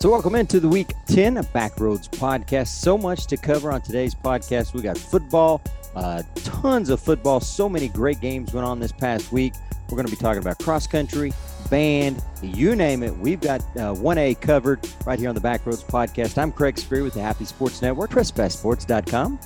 [0.00, 2.68] So, welcome into the week 10 of Backroads podcast.
[2.68, 4.72] So much to cover on today's podcast.
[4.72, 5.60] We got football,
[5.96, 7.40] uh, tons of football.
[7.40, 9.54] So many great games went on this past week.
[9.90, 11.32] We're going to be talking about cross country,
[11.68, 13.16] band, you name it.
[13.16, 16.38] We've got uh, 1A covered right here on the Backroads podcast.
[16.38, 19.40] I'm Craig Spear with the Happy Sports Network, PressPassSports.com.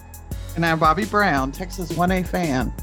[0.56, 2.74] And I'm Bobby Brown, Texas 1A fan.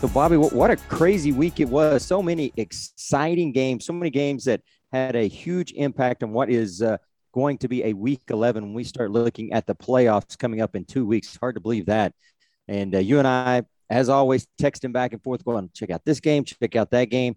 [0.00, 2.04] So, Bobby, what a crazy week it was.
[2.04, 4.60] So many exciting games, so many games that
[4.92, 6.98] had a huge impact on what is uh,
[7.32, 10.76] going to be a week 11 when we start looking at the playoffs coming up
[10.76, 11.36] in two weeks.
[11.36, 12.12] Hard to believe that.
[12.68, 16.20] And uh, you and I, as always, texting back and forth, going, check out this
[16.20, 17.36] game, check out that game.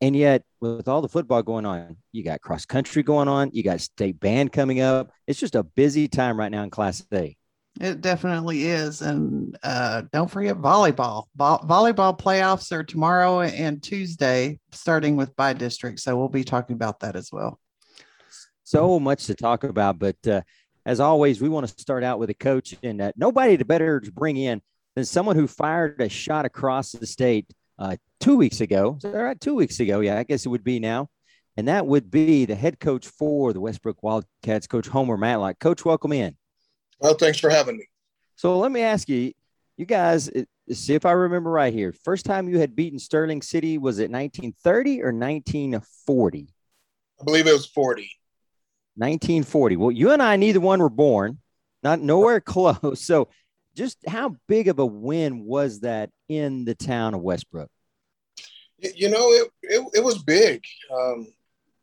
[0.00, 3.62] And yet, with all the football going on, you got cross country going on, you
[3.62, 5.10] got state band coming up.
[5.26, 7.36] It's just a busy time right now in Class A.
[7.80, 9.02] It definitely is.
[9.02, 11.24] And uh, don't forget volleyball.
[11.34, 15.98] Vo- volleyball playoffs are tomorrow and Tuesday, starting with bi-district.
[15.98, 17.58] So we'll be talking about that as well.
[18.62, 19.98] So much to talk about.
[19.98, 20.42] But uh,
[20.86, 24.00] as always, we want to start out with a coach, and uh, nobody to better
[24.00, 24.62] to bring in
[24.94, 28.98] than someone who fired a shot across the state uh, two weeks ago.
[29.02, 29.40] That right?
[29.40, 30.00] Two weeks ago.
[30.00, 31.08] Yeah, I guess it would be now.
[31.56, 35.58] And that would be the head coach for the Westbrook Wildcats, Coach Homer Matlock.
[35.58, 36.36] Coach, welcome in.
[37.04, 37.86] Well, thanks for having me.
[38.34, 39.34] So let me ask you,
[39.76, 40.30] you guys,
[40.72, 41.92] see if I remember right here.
[41.92, 46.48] First time you had beaten Sterling City was it 1930 or 1940?
[47.20, 48.10] I believe it was 40.
[48.94, 49.76] 1940.
[49.76, 51.40] Well, you and I, neither one were born,
[51.82, 53.02] not nowhere close.
[53.02, 53.28] So,
[53.76, 57.68] just how big of a win was that in the town of Westbrook?
[58.78, 60.64] You know, it it, it was big.
[60.90, 61.26] Um,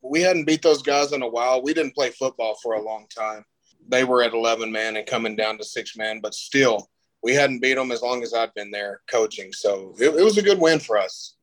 [0.02, 1.62] we hadn't beat those guys in a while.
[1.62, 3.46] We didn't play football for a long time
[3.88, 6.90] they were at 11 man and coming down to six man, but still,
[7.24, 9.54] we hadn't beat them as long as I've been there coaching.
[9.54, 11.36] So it, it was a good win for us.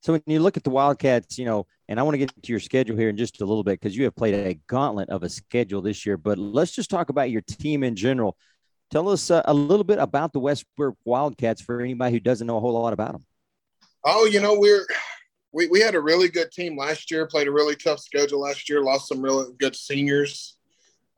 [0.00, 2.52] So when you look at the Wildcats, you know, and I want to get to
[2.52, 5.22] your schedule here in just a little bit because you have played a gauntlet of
[5.22, 6.16] a schedule this year.
[6.16, 8.36] But let's just talk about your team in general.
[8.90, 12.58] Tell us uh, a little bit about the Westbrook Wildcats for anybody who doesn't know
[12.58, 13.24] a whole lot about them.
[14.04, 14.86] Oh, you know, we're
[15.52, 17.26] we, we had a really good team last year.
[17.26, 18.82] Played a really tough schedule last year.
[18.82, 20.57] Lost some really good seniors.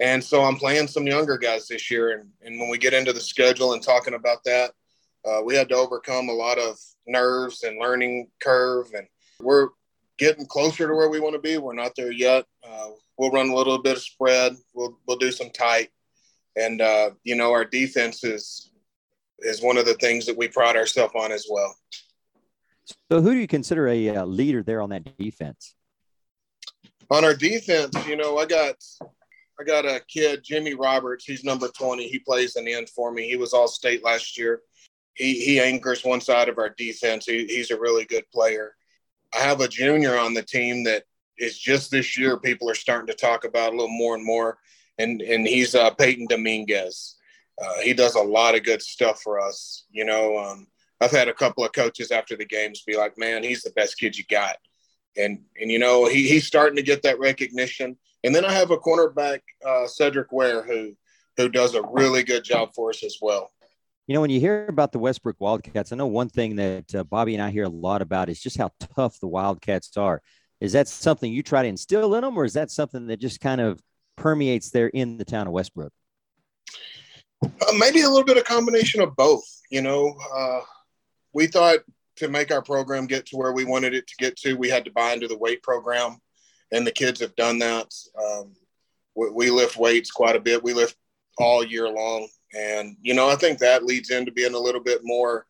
[0.00, 2.12] And so I'm playing some younger guys this year.
[2.18, 4.72] And, and when we get into the schedule and talking about that,
[5.26, 8.86] uh, we had to overcome a lot of nerves and learning curve.
[8.96, 9.06] And
[9.40, 9.68] we're
[10.18, 11.58] getting closer to where we want to be.
[11.58, 12.46] We're not there yet.
[12.66, 14.56] Uh, we'll run a little bit of spread.
[14.72, 15.90] We'll, we'll do some tight.
[16.56, 18.72] And, uh, you know, our defense is,
[19.40, 21.74] is one of the things that we pride ourselves on as well.
[23.10, 25.74] So who do you consider a uh, leader there on that defense?
[27.10, 28.76] On our defense, you know, I got
[29.60, 31.26] I got a kid, Jimmy Roberts.
[31.26, 32.08] He's number 20.
[32.08, 33.28] He plays an end for me.
[33.28, 34.62] He was all state last year.
[35.12, 37.26] He, he anchors one side of our defense.
[37.26, 38.74] He, he's a really good player.
[39.34, 41.04] I have a junior on the team that
[41.36, 44.56] is just this year, people are starting to talk about a little more and more.
[44.98, 47.16] And, and he's uh, Peyton Dominguez.
[47.62, 49.84] Uh, he does a lot of good stuff for us.
[49.90, 50.68] You know, um,
[51.02, 53.98] I've had a couple of coaches after the games be like, man, he's the best
[53.98, 54.56] kid you got.
[55.18, 58.70] And, and you know, he, he's starting to get that recognition and then I have
[58.70, 60.96] a cornerback, uh, Cedric Ware, who
[61.36, 63.50] who does a really good job for us as well.
[64.06, 67.04] You know, when you hear about the Westbrook Wildcats, I know one thing that uh,
[67.04, 70.20] Bobby and I hear a lot about is just how tough the Wildcats are.
[70.60, 73.40] Is that something you try to instill in them, or is that something that just
[73.40, 73.80] kind of
[74.16, 75.92] permeates there in the town of Westbrook?
[77.42, 79.44] Uh, maybe a little bit of combination of both.
[79.70, 80.60] You know, uh,
[81.32, 81.78] we thought
[82.16, 84.84] to make our program get to where we wanted it to get to, we had
[84.84, 86.18] to buy into the weight program
[86.72, 87.92] and the kids have done that.
[88.20, 88.52] Um,
[89.14, 90.62] we, we, lift weights quite a bit.
[90.62, 90.96] We lift
[91.38, 95.00] all year long, and you know I think that leads into being a little bit
[95.02, 95.46] more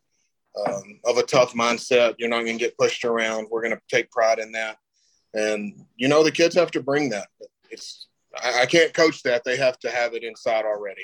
[0.67, 2.15] um, of a tough mindset.
[2.17, 3.47] You're not going to get pushed around.
[3.49, 4.77] We're going to take pride in that,
[5.33, 7.27] and you know the kids have to bring that.
[7.69, 8.07] It's
[8.41, 9.43] I, I can't coach that.
[9.43, 11.03] They have to have it inside already.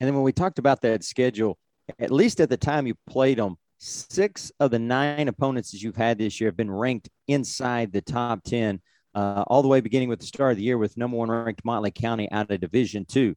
[0.00, 1.58] And then when we talked about that schedule,
[1.98, 5.96] at least at the time you played them, six of the nine opponents that you've
[5.96, 8.80] had this year have been ranked inside the top 10,
[9.14, 11.64] uh, all the way beginning with the start of the year with number one ranked
[11.64, 13.34] Motley County out of Division two.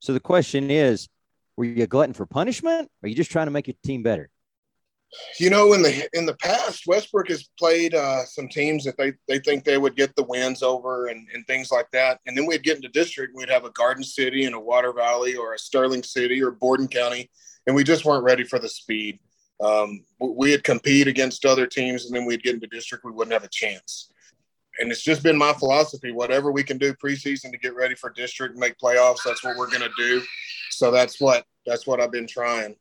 [0.00, 1.08] So the question is,
[1.56, 4.02] were you a glutton for punishment, or are you just trying to make your team
[4.02, 4.28] better?
[5.38, 9.12] You know, in the in the past, Westbrook has played uh, some teams that they,
[9.28, 12.18] they think they would get the wins over and, and things like that.
[12.26, 15.36] And then we'd get into district, we'd have a Garden City and a Water Valley
[15.36, 17.30] or a Sterling City or Borden County,
[17.68, 19.20] and we just weren't ready for the speed
[19.60, 23.44] um, we'd compete against other teams and then we'd get into district, we wouldn't have
[23.44, 24.10] a chance.
[24.80, 26.10] And it's just been my philosophy.
[26.10, 29.56] Whatever we can do preseason to get ready for district and make playoffs, that's what
[29.56, 30.22] we're going to do.
[30.70, 32.74] So that's what that's what I've been trying.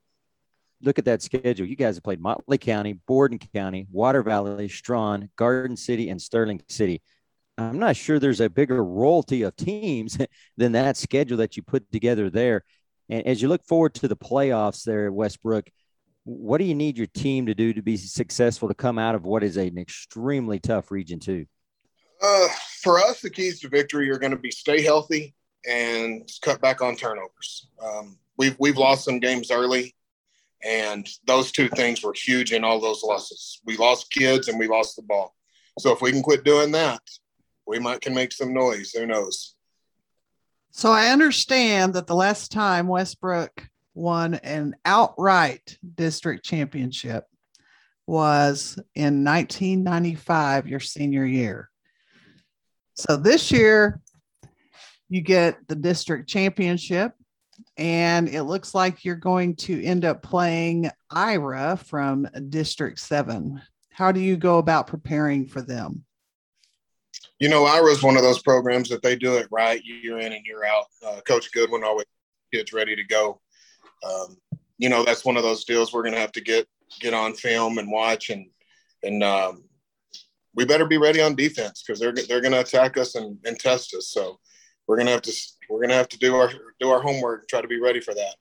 [0.81, 1.67] Look at that schedule.
[1.67, 6.61] You guys have played Motley County, Borden County, Water Valley, Strawn, Garden City, and Sterling
[6.67, 7.01] City.
[7.57, 10.17] I'm not sure there's a bigger royalty of teams
[10.57, 12.63] than that schedule that you put together there.
[13.07, 15.69] And as you look forward to the playoffs there at Westbrook,
[16.25, 19.25] what do you need your team to do to be successful to come out of
[19.25, 21.45] what is an extremely tough region two?
[22.21, 22.47] Uh,
[22.81, 25.35] for us, the keys to victory are going to be stay healthy
[25.67, 27.67] and cut back on turnovers.
[27.83, 29.95] Um, we've we've lost some games early,
[30.63, 33.59] and those two things were huge in all those losses.
[33.65, 35.35] We lost kids and we lost the ball.
[35.79, 37.01] So if we can quit doing that,
[37.67, 38.91] we might can make some noise.
[38.91, 39.55] Who knows?
[40.71, 47.25] So I understand that the last time Westbrook won an outright district championship
[48.05, 51.69] was in 1995, your senior year.
[52.95, 54.01] So this year,
[55.09, 57.13] you get the district championship,
[57.77, 63.61] and it looks like you're going to end up playing Ira from District 7.
[63.91, 66.03] How do you go about preparing for them?
[67.39, 70.33] You know, Ira is one of those programs that they do it right year in
[70.33, 70.85] and year out.
[71.05, 72.05] Uh, Coach Goodwin always
[72.51, 73.41] gets ready to go.
[74.05, 74.37] Um,
[74.77, 76.67] you know, that's one of those deals we're going to have to get
[76.99, 78.47] get on film and watch, and
[79.03, 79.63] and um,
[80.55, 83.59] we better be ready on defense because they're they're going to attack us and, and
[83.59, 84.09] test us.
[84.09, 84.39] So
[84.87, 85.33] we're going to have to
[85.69, 87.99] we're going to have to do our do our homework and try to be ready
[87.99, 88.35] for that.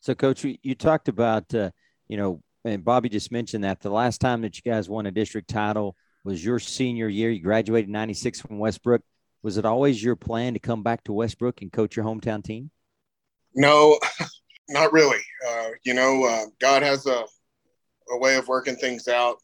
[0.00, 1.70] So, Coach, you talked about uh,
[2.08, 5.10] you know, and Bobby just mentioned that the last time that you guys won a
[5.10, 7.30] district title was your senior year.
[7.30, 9.02] You graduated '96 from Westbrook.
[9.42, 12.70] Was it always your plan to come back to Westbrook and coach your hometown team?
[13.54, 13.98] No,
[14.68, 15.20] not really.
[15.48, 17.24] Uh, you know, uh, God has a
[18.10, 19.38] a way of working things out.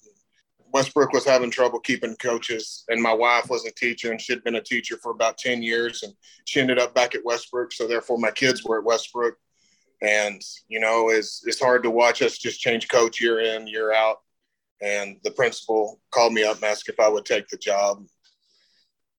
[0.73, 4.55] Westbrook was having trouble keeping coaches, and my wife was a teacher, and she'd been
[4.55, 6.15] a teacher for about 10 years, and
[6.45, 7.73] she ended up back at Westbrook.
[7.73, 9.37] So, therefore, my kids were at Westbrook.
[10.03, 13.93] And, you know, it's, it's hard to watch us just change coach year in, year
[13.93, 14.19] out.
[14.81, 18.07] And the principal called me up and asked if I would take the job.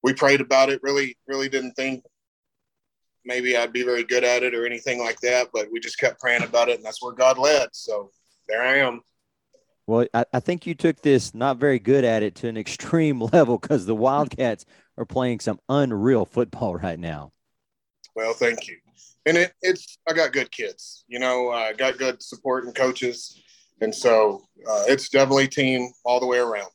[0.01, 2.03] We prayed about it, really, really didn't think
[3.25, 6.19] maybe I'd be very good at it or anything like that, but we just kept
[6.19, 7.69] praying about it, and that's where God led.
[7.73, 8.11] So,
[8.47, 9.01] there I am.
[9.87, 13.21] Well, I, I, think you took this not very good at it to an extreme
[13.21, 14.65] level because the Wildcats
[14.97, 17.31] are playing some unreal football right now.
[18.15, 18.77] Well, thank you.
[19.25, 23.39] And it, it's I got good kids, you know, I got good support and coaches,
[23.79, 26.69] and so uh, it's definitely team all the way around.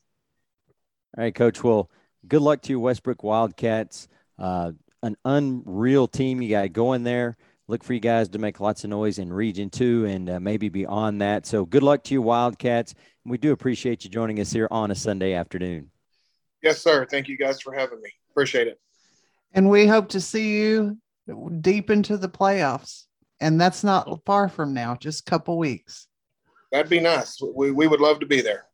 [1.17, 1.63] All right, Coach.
[1.63, 1.89] Well,
[2.27, 4.07] good luck to your Westbrook Wildcats.
[4.39, 4.71] Uh,
[5.03, 8.89] an unreal team you got going there look for you guys to make lots of
[8.89, 11.45] noise in Region 2 and uh, maybe beyond that.
[11.45, 12.93] So good luck to you, Wildcats.
[13.25, 15.91] We do appreciate you joining us here on a Sunday afternoon.
[16.63, 17.05] Yes, sir.
[17.05, 18.09] Thank you guys for having me.
[18.31, 18.79] Appreciate it.
[19.53, 20.97] And we hope to see you
[21.61, 23.03] deep into the playoffs.
[23.39, 26.07] And that's not far from now, just a couple weeks.
[26.71, 27.39] That'd be nice.
[27.55, 28.65] We, we would love to be there.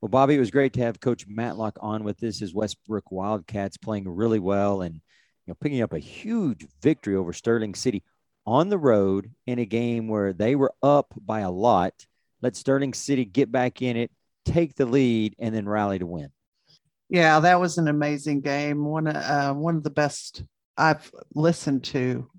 [0.00, 2.40] Well, Bobby, it was great to have Coach Matlock on with this.
[2.40, 5.02] His Westbrook Wildcats playing really well and
[5.46, 8.02] know, picking up a huge victory over Sterling City
[8.46, 12.06] on the road in a game where they were up by a lot.
[12.42, 14.10] Let Sterling City get back in it,
[14.44, 16.30] take the lead, and then rally to win.
[17.08, 18.84] Yeah, that was an amazing game.
[18.84, 20.44] One uh, one of the best
[20.76, 22.30] I've listened to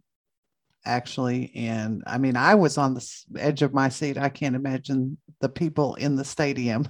[0.86, 1.51] actually.
[1.56, 4.18] And I mean, I was on the edge of my seat.
[4.18, 6.88] I can't imagine the people in the stadium.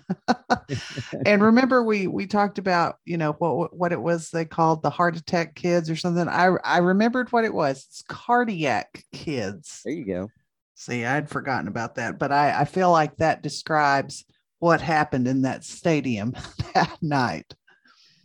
[1.25, 4.89] and remember, we we talked about you know what what it was they called the
[4.89, 6.27] heart attack kids or something.
[6.27, 7.85] I I remembered what it was.
[7.89, 9.81] It's cardiac kids.
[9.83, 10.29] There you go.
[10.75, 14.25] See, I'd forgotten about that, but I I feel like that describes
[14.59, 16.33] what happened in that stadium
[16.73, 17.53] that night.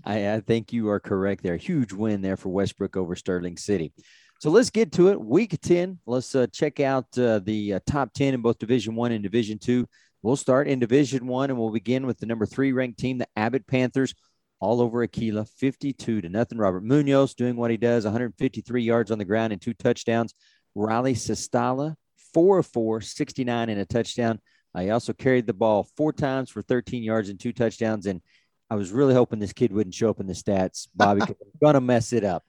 [0.05, 1.57] I, I think you are correct there.
[1.57, 3.93] Huge win there for Westbrook over Sterling City.
[4.38, 5.21] So let's get to it.
[5.21, 5.99] Week 10.
[6.07, 9.59] Let's uh, check out uh, the uh, top 10 in both Division 1 and Division
[9.59, 9.87] 2.
[10.23, 13.28] We'll start in Division 1 and we'll begin with the number 3 ranked team, the
[13.37, 14.14] Abbott Panthers,
[14.61, 16.59] all over Aquilla, 52 to nothing.
[16.59, 20.35] Robert Munoz doing what he does, 153 yards on the ground and two touchdowns.
[20.75, 21.95] Riley Sestala,
[22.35, 24.38] 4 of 4, 69 and a touchdown.
[24.75, 28.05] Uh, he also carried the ball four times for 13 yards and two touchdowns.
[28.05, 28.21] And
[28.69, 31.59] I was really hoping this kid wouldn't show up in the stats, Bobby, because I'm
[31.62, 32.45] going to mess it up.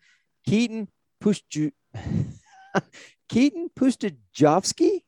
[0.45, 0.89] Keaton
[1.21, 1.71] Pustu
[3.29, 5.01] Keaton Pustajovsky?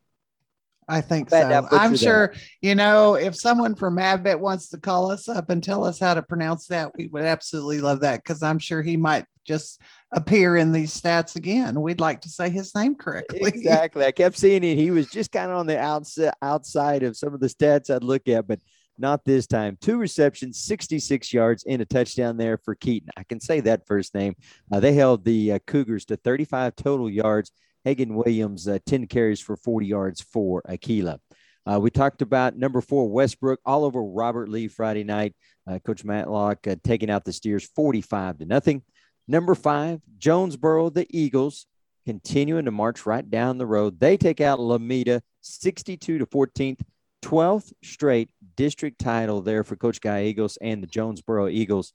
[0.89, 1.67] I think so.
[1.71, 5.83] I'm sure, you know, if someone from Abbott wants to call us up and tell
[5.83, 9.25] us how to pronounce that, we would absolutely love that because I'm sure he might
[9.45, 9.79] just
[10.11, 11.79] appear in these stats again.
[11.79, 13.41] We'd like to say his name correctly.
[13.43, 14.03] Exactly.
[14.03, 14.77] I kept seeing it.
[14.77, 18.03] He was just kind of on the outside outside of some of the stats I'd
[18.03, 18.59] look at, but
[18.99, 19.77] not this time.
[19.81, 23.09] Two receptions, 66 yards, and a touchdown there for Keaton.
[23.17, 24.35] I can say that first name.
[24.71, 27.51] Uh, they held the uh, Cougars to 35 total yards.
[27.83, 31.19] Hagan Williams, uh, 10 carries for 40 yards for Aquilla.
[31.65, 35.35] Uh, we talked about number four, Westbrook, all over Robert Lee Friday night.
[35.67, 38.81] Uh, Coach Matlock uh, taking out the Steers 45 to nothing.
[39.27, 41.67] Number five, Jonesboro, the Eagles,
[42.05, 43.99] continuing to march right down the road.
[43.99, 46.81] They take out Lometa 62 to 14th,
[47.21, 48.29] 12th straight
[48.59, 51.93] district title there for Coach Guy Eagles and the Jonesboro Eagles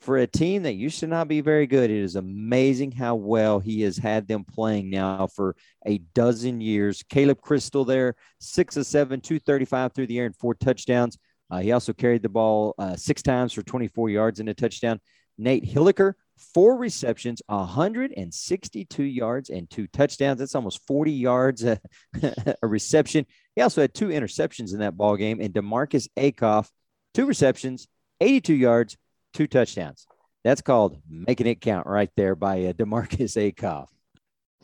[0.00, 3.58] for a team that used to not be very good, it is amazing how well
[3.58, 7.02] he has had them playing now for a dozen years.
[7.08, 11.18] Caleb Crystal there, six of seven, 235 through the air and four touchdowns.
[11.50, 15.00] Uh, he also carried the ball uh, six times for 24 yards and a touchdown.
[15.36, 16.14] Nate Hilliker,
[16.54, 20.38] four receptions, 162 yards and two touchdowns.
[20.38, 21.80] That's almost 40 yards a,
[22.62, 23.26] a reception.
[23.60, 25.38] He also had two interceptions in that ball game.
[25.38, 26.70] And Demarcus Akoff,
[27.12, 27.88] two receptions,
[28.18, 28.96] 82 yards,
[29.34, 30.06] two touchdowns.
[30.44, 33.88] That's called making it count right there by uh, Demarcus Akoff.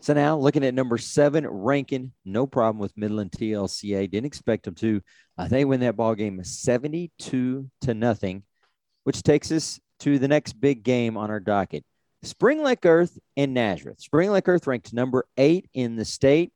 [0.01, 4.11] So now looking at number seven, Rankin, no problem with Midland TLCA.
[4.11, 5.03] Didn't expect them to.
[5.37, 8.45] Uh, they win that ball game 72 to nothing,
[9.05, 11.85] which takes us to the next big game on our docket.
[12.23, 14.01] Spring Lake Earth and Nazareth.
[14.01, 16.51] Spring Lake Earth ranked number eight in the state.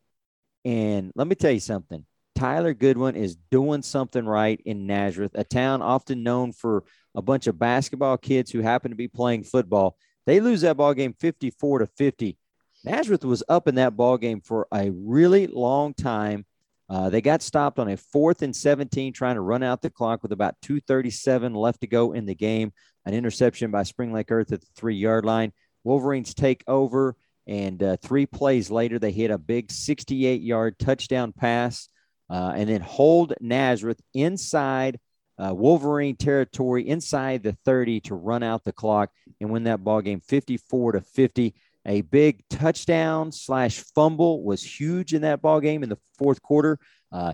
[0.65, 2.07] And let me tell you something.
[2.41, 7.47] Tyler Goodwin is doing something right in Nazareth, a town often known for a bunch
[7.47, 9.99] of basketball kids who happen to be playing football.
[10.25, 12.39] They lose that ball game 54 to 50.
[12.83, 16.47] Nazareth was up in that ball game for a really long time.
[16.89, 20.23] Uh, they got stopped on a fourth and 17, trying to run out the clock
[20.23, 22.73] with about 237 left to go in the game.
[23.05, 25.53] An interception by Spring Lake Earth at the three yard line.
[25.85, 27.17] Wolverines take over,
[27.47, 31.91] and uh, three plays later, they hit a big 68 yard touchdown pass
[32.31, 34.99] uh, and then hold Nazareth inside
[35.39, 39.11] uh, Wolverine territory inside the 30 to run out the clock
[39.41, 41.55] and win that ball game 54 to 50.
[41.87, 46.79] A big touchdown slash fumble was huge in that ball game in the fourth quarter.
[47.11, 47.33] Uh,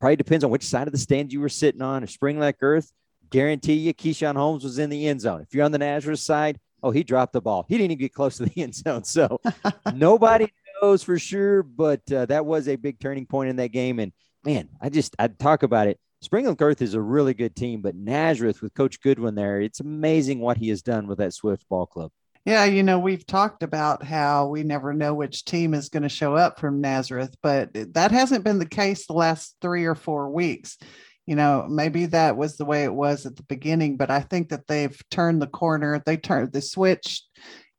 [0.00, 2.02] probably depends on which side of the stand you were sitting on.
[2.02, 2.90] If Spring Lake Earth,
[3.28, 5.42] guarantee you, Keyshawn Holmes was in the end zone.
[5.42, 7.66] If you're on the Nazareth side, oh, he dropped the ball.
[7.68, 9.04] He didn't even get close to the end zone.
[9.04, 9.40] So
[9.94, 10.48] nobody
[10.80, 13.98] knows for sure, but uh, that was a big turning point in that game.
[13.98, 14.12] And
[14.44, 15.98] man, I just I'd talk about it.
[16.22, 19.80] Spring Lake Earth is a really good team, but Nazareth with Coach Goodwin there, it's
[19.80, 22.10] amazing what he has done with that Swift Ball Club.
[22.44, 26.08] Yeah, you know, we've talked about how we never know which team is going to
[26.08, 30.30] show up from Nazareth, but that hasn't been the case the last three or four
[30.30, 30.78] weeks.
[31.26, 34.48] You know, maybe that was the way it was at the beginning, but I think
[34.48, 36.02] that they've turned the corner.
[36.04, 37.22] They turned the switch,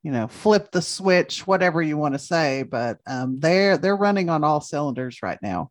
[0.03, 4.29] you know, flip the switch, whatever you want to say, but um, they're they're running
[4.29, 5.70] on all cylinders right now.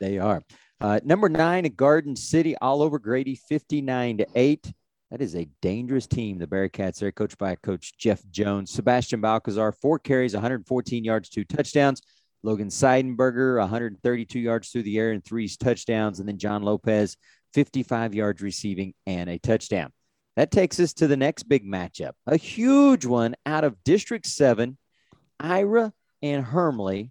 [0.00, 0.42] They are.
[0.80, 4.72] Uh, number nine, at Garden City, all over Grady, 59 to 8.
[5.10, 8.70] That is a dangerous team, the Bearcats are coached by Coach Jeff Jones.
[8.70, 12.00] Sebastian Balcazar, four carries, 114 yards, two touchdowns.
[12.42, 16.20] Logan Seidenberger, 132 yards through the air and three touchdowns.
[16.20, 17.16] And then John Lopez,
[17.52, 19.92] 55 yards receiving and a touchdown.
[20.36, 24.78] That takes us to the next big matchup, a huge one out of District 7,
[25.38, 27.10] Ira and Hermleigh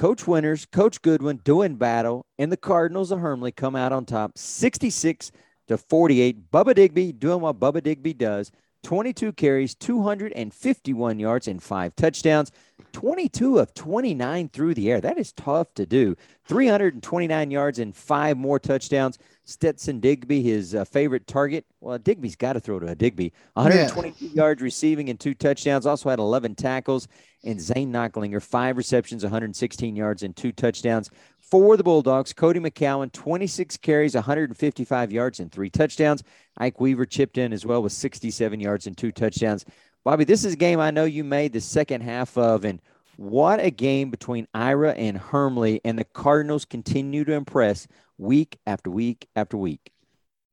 [0.00, 4.38] Coach Winters, Coach Goodwin doing battle, and the Cardinals of Hermleigh come out on top
[4.38, 5.30] 66
[5.68, 6.50] to 48.
[6.50, 8.50] Bubba Digby doing what Bubba Digby does
[8.82, 12.50] 22 carries, 251 yards, and five touchdowns.
[12.92, 15.00] 22 of 29 through the air.
[15.00, 16.16] That is tough to do.
[16.46, 19.18] 329 yards and five more touchdowns.
[19.44, 21.64] Stetson Digby, his uh, favorite target.
[21.80, 23.32] Well, Digby's got to throw to a Digby.
[23.54, 24.32] 122 yeah.
[24.34, 25.86] yards receiving and two touchdowns.
[25.86, 27.08] Also had 11 tackles.
[27.42, 31.10] And Zane Knocklinger, five receptions, 116 yards and two touchdowns.
[31.50, 36.22] For the Bulldogs, Cody McCowan, 26 carries, 155 yards and three touchdowns.
[36.58, 39.64] Ike Weaver chipped in as well with 67 yards and two touchdowns.
[40.04, 42.80] Bobby, this is a game I know you made the second half of, and
[43.16, 48.88] what a game between Ira and Hermleigh, and the Cardinals continue to impress week after
[48.88, 49.90] week after week.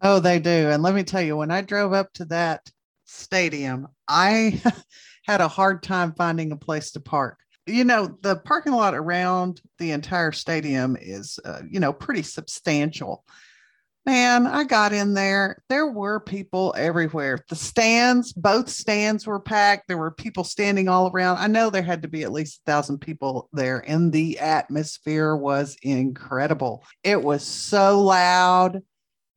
[0.01, 0.49] Oh, they do.
[0.49, 2.71] And let me tell you, when I drove up to that
[3.05, 4.59] stadium, I
[5.27, 7.37] had a hard time finding a place to park.
[7.67, 13.23] You know, the parking lot around the entire stadium is, uh, you know, pretty substantial.
[14.05, 15.61] Man, I got in there.
[15.67, 17.39] There were people everywhere.
[17.49, 19.89] The stands, both stands were packed.
[19.89, 21.39] There were people standing all around.
[21.39, 25.35] I know there had to be at least a thousand people there, and the atmosphere
[25.35, 26.85] was incredible.
[27.03, 28.81] It was so loud,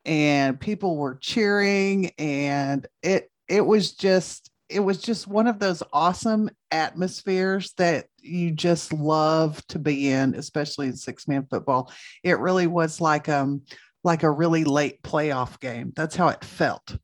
[0.05, 5.83] and people were cheering, and it it was just it was just one of those
[5.93, 11.93] awesome atmospheres that you just love to be in, especially in six man football.
[12.23, 13.63] It really was like um
[14.05, 15.93] like a really late playoff game.
[15.95, 16.97] That's how it felt.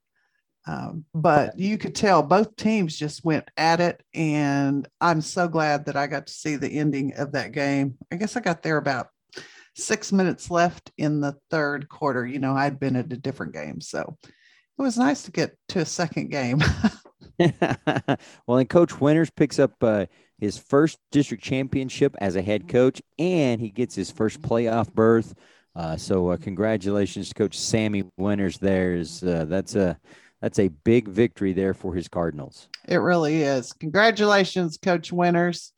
[0.67, 4.03] Um, but you could tell both teams just went at it.
[4.15, 7.97] And I'm so glad that I got to see the ending of that game.
[8.11, 9.09] I guess I got there about
[9.77, 12.27] six minutes left in the third quarter.
[12.27, 13.81] You know, I'd been at a different game.
[13.81, 16.61] So it was nice to get to a second game.
[18.47, 20.07] well, and Coach Winters picks up uh,
[20.39, 25.35] his first district championship as a head coach, and he gets his first playoff berth.
[25.75, 28.59] Uh, so, uh, congratulations, Coach Sammy Winters.
[28.59, 29.99] There's uh, that's a
[30.41, 32.69] that's a big victory there for his Cardinals.
[32.89, 33.73] It really is.
[33.75, 35.73] Congratulations, Coach Winters.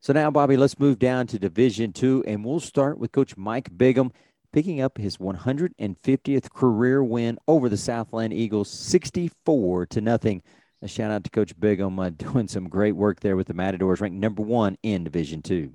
[0.00, 3.76] So now, Bobby, let's move down to Division Two, and we'll start with Coach Mike
[3.76, 4.12] Bigham
[4.52, 10.42] picking up his 150th career win over the Southland Eagles, 64 to nothing.
[10.86, 14.00] A shout out to Coach Bigham uh, doing some great work there with the Matadors,
[14.00, 15.72] ranked number one in Division Two.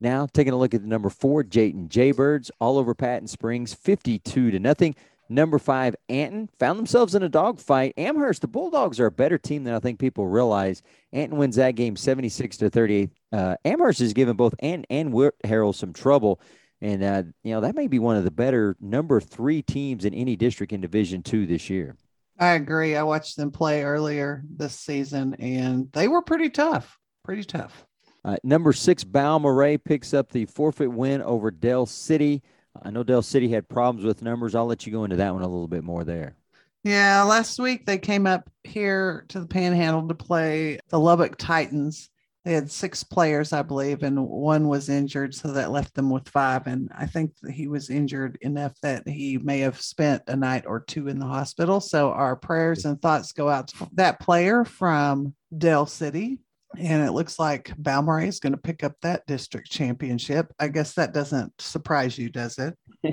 [0.00, 4.52] Now, taking a look at the number four, Jayton Jaybirds, all over Patton Springs, 52
[4.52, 4.94] to nothing.
[5.28, 7.92] Number five, Anton, found themselves in a dogfight.
[7.98, 10.80] Amherst, the Bulldogs are a better team than I think people realize.
[11.12, 13.10] Anton wins that game 76 to 38.
[13.32, 16.40] Uh, Amherst has given both Anton and Harrell some trouble.
[16.80, 20.14] And, uh, you know, that may be one of the better number three teams in
[20.14, 21.98] any district in Division two this year.
[22.38, 22.96] I agree.
[22.96, 26.98] I watched them play earlier this season, and they were pretty tough.
[27.22, 27.86] Pretty tough.
[28.24, 32.42] Uh, number six, Balmorhea picks up the forfeit win over Dell City.
[32.82, 34.54] I know Dell City had problems with numbers.
[34.54, 36.34] I'll let you go into that one a little bit more there.
[36.82, 42.10] Yeah, last week they came up here to the Panhandle to play the Lubbock Titans,
[42.44, 46.28] they had six players, I believe, and one was injured, so that left them with
[46.28, 46.66] five.
[46.66, 50.80] And I think he was injured enough that he may have spent a night or
[50.80, 51.80] two in the hospital.
[51.80, 56.38] So our prayers and thoughts go out to that player from Dell City.
[56.76, 60.52] And it looks like Balmorhea is going to pick up that district championship.
[60.58, 62.76] I guess that doesn't surprise you, does it?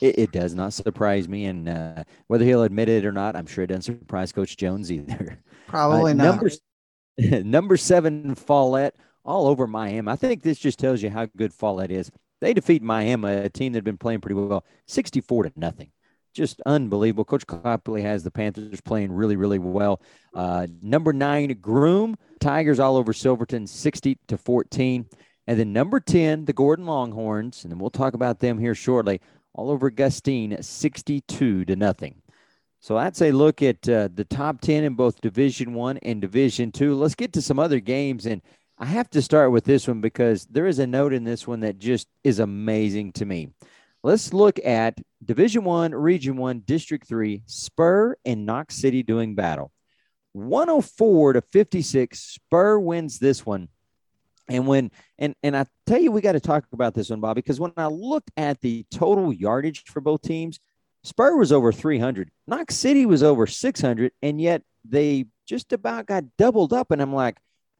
[0.00, 1.44] it, it, does not surprise me.
[1.44, 4.90] And uh, whether he'll admit it or not, I'm sure it doesn't surprise Coach Jones
[4.90, 5.38] either.
[5.68, 6.24] Probably uh, not.
[6.24, 6.50] Number,
[7.18, 10.10] Number seven, Follett, all over Miami.
[10.10, 12.10] I think this just tells you how good Follett is.
[12.40, 15.90] They defeat Miami, a team that had been playing pretty well, 64 to nothing.
[16.34, 17.24] Just unbelievable.
[17.24, 20.02] Coach Copley has the Panthers playing really, really well.
[20.34, 25.06] Uh, number nine, Groom, Tigers all over Silverton, 60 to 14.
[25.46, 29.20] And then number 10, the Gordon Longhorns, and then we'll talk about them here shortly,
[29.54, 32.16] all over Gustine, 62 to nothing.
[32.84, 36.70] So that's a look at uh, the top 10 in both Division 1 and Division
[36.70, 36.94] 2.
[36.94, 38.42] Let's get to some other games and
[38.76, 41.60] I have to start with this one because there is a note in this one
[41.60, 43.48] that just is amazing to me.
[44.02, 49.72] Let's look at Division 1, Region 1, District 3, Spur and Knox City doing battle.
[50.34, 53.68] 104 to 56, Spur wins this one.
[54.46, 57.36] And when and and I tell you we got to talk about this one, Bob,
[57.36, 60.60] because when I looked at the total yardage for both teams,
[61.04, 62.30] Spur was over 300.
[62.46, 66.90] Knox City was over 600, and yet they just about got doubled up.
[66.90, 67.36] And I'm like,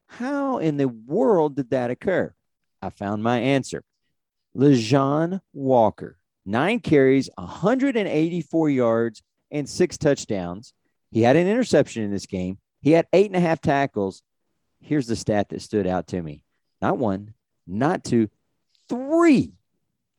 [0.06, 2.34] how in the world did that occur?
[2.82, 3.82] I found my answer.
[4.54, 10.74] Lejean Walker, nine carries, 184 yards, and six touchdowns.
[11.10, 12.58] He had an interception in this game.
[12.82, 14.22] He had eight and a half tackles.
[14.80, 16.42] Here's the stat that stood out to me
[16.82, 17.32] not one,
[17.66, 18.28] not two,
[18.90, 19.54] three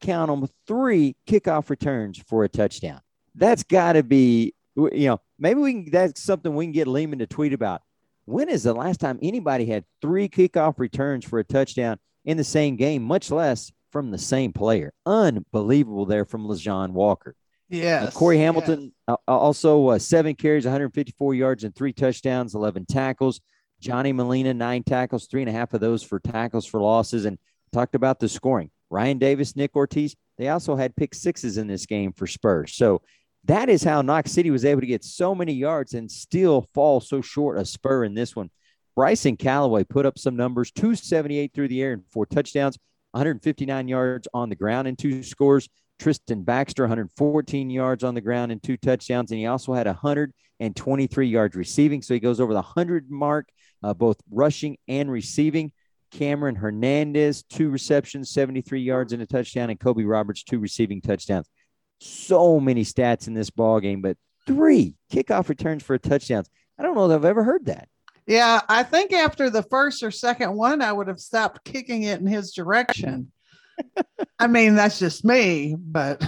[0.01, 3.01] count them three kickoff returns for a touchdown.
[3.35, 7.19] That's got to be, you know, maybe we can, that's something we can get Lehman
[7.19, 7.81] to tweet about.
[8.25, 12.43] When is the last time anybody had three kickoff returns for a touchdown in the
[12.43, 14.93] same game, much less from the same player?
[15.05, 17.35] Unbelievable there from LeJean Walker.
[17.69, 18.05] Yeah.
[18.05, 19.17] Uh, Corey Hamilton yes.
[19.27, 23.41] uh, also uh, seven carries, 154 yards, and three touchdowns, 11 tackles.
[23.79, 27.25] Johnny Molina, nine tackles, three and a half of those for tackles for losses.
[27.25, 27.37] And
[27.75, 28.71] talked about the scoring.
[28.89, 32.75] Ryan Davis, Nick Ortiz, they also had pick sixes in this game for Spurs.
[32.75, 33.01] So
[33.45, 36.99] that is how Knox City was able to get so many yards and still fall
[36.99, 38.49] so short a spur in this one.
[38.95, 42.77] Bryson Calloway put up some numbers 278 through the air and four touchdowns,
[43.11, 45.69] 159 yards on the ground and two scores.
[45.99, 49.31] Tristan Baxter, 114 yards on the ground and two touchdowns.
[49.31, 52.01] And he also had 123 yards receiving.
[52.01, 53.47] So he goes over the 100 mark,
[53.83, 55.71] uh, both rushing and receiving.
[56.17, 61.49] Cameron Hernandez, two receptions, 73 yards and a touchdown, and Kobe Roberts, two receiving touchdowns.
[61.99, 66.49] So many stats in this ball game, but three kickoff returns for touchdowns.
[66.79, 67.89] I don't know that I've ever heard that.
[68.27, 72.21] Yeah, I think after the first or second one, I would have stopped kicking it
[72.21, 73.31] in his direction.
[74.39, 76.25] I mean, that's just me, but.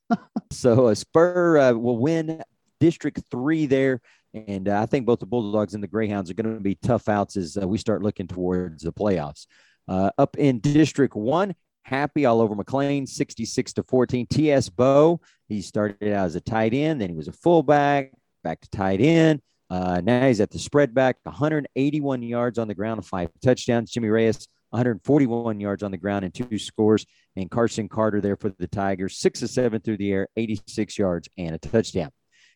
[0.50, 2.42] so a Spur uh, will win
[2.80, 4.00] District Three there
[4.46, 7.08] and uh, I think both the Bulldogs and the Greyhounds are going to be tough
[7.08, 9.46] outs as uh, we start looking towards the playoffs.
[9.86, 11.54] Uh, up in District One,
[11.88, 14.26] Happy all over McLean, 66 to 14.
[14.26, 14.68] T.S.
[14.68, 18.12] Bow, he started out as a tight end, then he was a fullback,
[18.44, 19.40] back to tight end.
[19.70, 23.90] Uh, now he's at the spread back, 181 yards on the ground, five touchdowns.
[23.90, 27.06] Jimmy Reyes 141 yards on the ground and two scores.
[27.36, 31.30] And Carson Carter there for the Tigers, six of seven through the air, 86 yards
[31.38, 32.10] and a touchdown.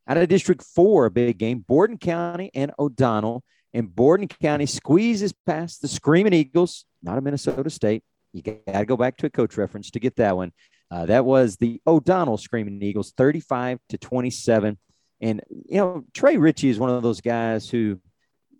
[0.09, 3.45] Out of District Four, a big game, Borden County and O'Donnell.
[3.75, 8.05] And Borden County squeezes past the Screaming Eagles, not a Minnesota State.
[8.33, 10.53] You got to go back to a coach reference to get that one.
[10.91, 14.79] Uh, that was the O'Donnell Screaming Eagles, 35 to 27.
[15.23, 17.99] And, you know, Trey Ritchie is one of those guys who,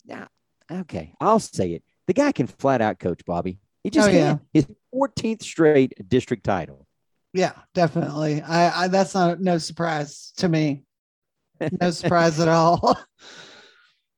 [0.05, 0.29] yeah,
[0.71, 1.83] okay, I'll say it.
[2.07, 3.59] The guy can flat out coach, Bobby.
[3.85, 4.37] He just oh, yeah.
[4.53, 6.87] his 14th straight district title.
[7.35, 8.43] Yeah, definitely.
[8.43, 10.85] I, I that's not no surprise to me.
[11.81, 12.99] No surprise at all.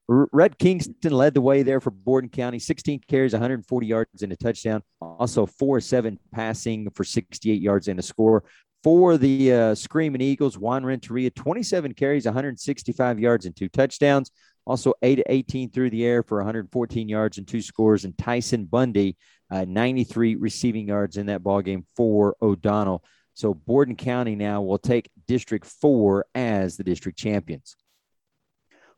[0.06, 4.36] Red Kingston led the way there for Borden County, 16 carries, 140 yards and a
[4.36, 4.82] touchdown.
[5.00, 8.44] Also, four seven passing for 68 yards and a score.
[8.82, 14.30] For the uh, Screaming Eagles, Juan Renteria, 27 carries, 165 yards and two touchdowns.
[14.66, 18.04] Also, 8 to 18 through the air for 114 yards and two scores.
[18.04, 19.16] And Tyson Bundy,
[19.50, 23.02] uh, 93 receiving yards in that ball game for O'Donnell.
[23.34, 27.76] So Borden County now will take District 4 as the district champions.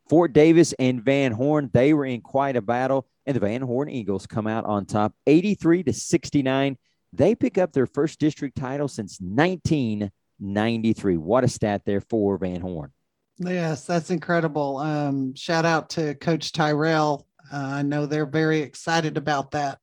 [0.09, 3.89] Fort Davis and Van Horn, they were in quite a battle, and the Van Horn
[3.89, 6.77] Eagles come out on top 83 to 69.
[7.13, 11.17] They pick up their first district title since 1993.
[11.17, 12.93] What a stat there for Van Horn.
[13.39, 14.77] Yes, that's incredible.
[14.77, 17.27] Um, shout out to Coach Tyrell.
[17.51, 19.79] Uh, I know they're very excited about that.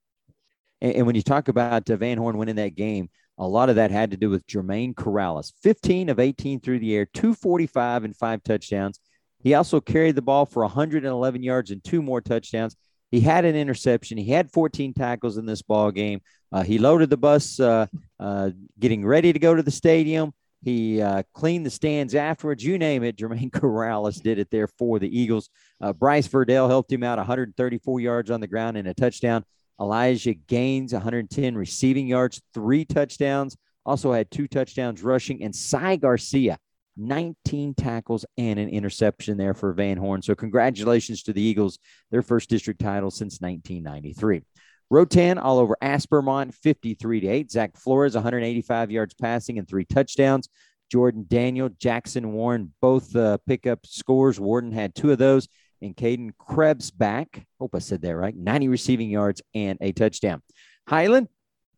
[0.81, 3.77] And, and when you talk about uh, Van Horn winning that game, a lot of
[3.77, 8.17] that had to do with Jermaine Corrales, 15 of 18 through the air, 245 and
[8.17, 9.01] five touchdowns.
[9.43, 12.77] He also carried the ball for 111 yards and two more touchdowns.
[13.11, 14.19] He had an interception.
[14.19, 16.21] He had 14 tackles in this ball game.
[16.51, 17.87] Uh, he loaded the bus, uh,
[18.19, 20.33] uh, getting ready to go to the stadium.
[20.63, 22.65] He uh, cleaned the stands afterwards.
[22.65, 23.17] You name it.
[23.17, 25.51] Jermaine Corrales did it there for the Eagles.
[25.81, 29.45] Uh, Bryce Verdell helped him out 134 yards on the ground and a touchdown.
[29.81, 33.57] Elijah Gaines 110 receiving yards, three touchdowns.
[33.87, 35.43] Also had two touchdowns rushing.
[35.43, 36.59] And Cy Garcia
[36.97, 40.23] 19 tackles and an interception there for Van Horn.
[40.23, 41.79] So, congratulations to the Eagles,
[42.11, 44.43] their first district title since 1993.
[44.91, 47.51] Rotan all over Aspermont, 53 to 8.
[47.51, 50.49] Zach Flores, 185 yards passing and three touchdowns.
[50.93, 54.39] Jordan Daniel, Jackson Warren, both uh, pickup scores.
[54.39, 55.49] Warden had two of those.
[55.85, 57.47] And Caden Krebs back.
[57.61, 58.35] Hope I said that right.
[58.35, 60.43] 90 receiving yards and a touchdown.
[60.89, 61.29] Highland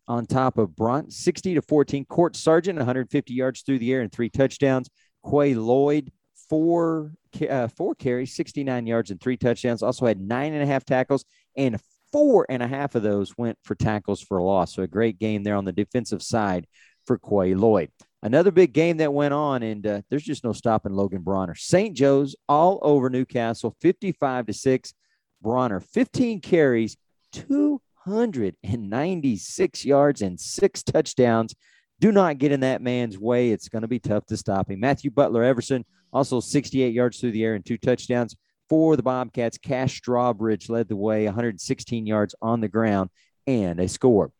[0.07, 2.05] on top of Bronte, 60 to 14.
[2.05, 4.89] Court Sergeant, 150 yards through the air and three touchdowns.
[5.29, 6.11] Quay Lloyd,
[6.49, 7.11] four
[7.49, 9.83] uh, four carries, 69 yards, and three touchdowns.
[9.83, 11.79] Also had nine and a half tackles, and
[12.11, 14.73] four and a half of those went for tackles for a loss.
[14.73, 16.65] So a great game there on the defensive side
[17.05, 17.91] for Quay Lloyd.
[18.27, 21.55] Another big game that went on, and uh, there's just no stopping Logan Bronner.
[21.55, 21.95] St.
[21.95, 24.93] Joe's all over Newcastle, 55 to 6.
[25.41, 26.97] Bronner, 15 carries,
[27.31, 31.55] 296 yards, and six touchdowns
[32.01, 33.51] do not get in that man's way.
[33.51, 34.81] It's going to be tough to stop him.
[34.81, 38.35] Matthew Butler Everson, also 68 yards through the air and two touchdowns
[38.67, 39.57] for the Bobcats.
[39.57, 43.09] Cash Strawbridge led the way, 116 yards on the ground
[43.47, 44.33] and a score.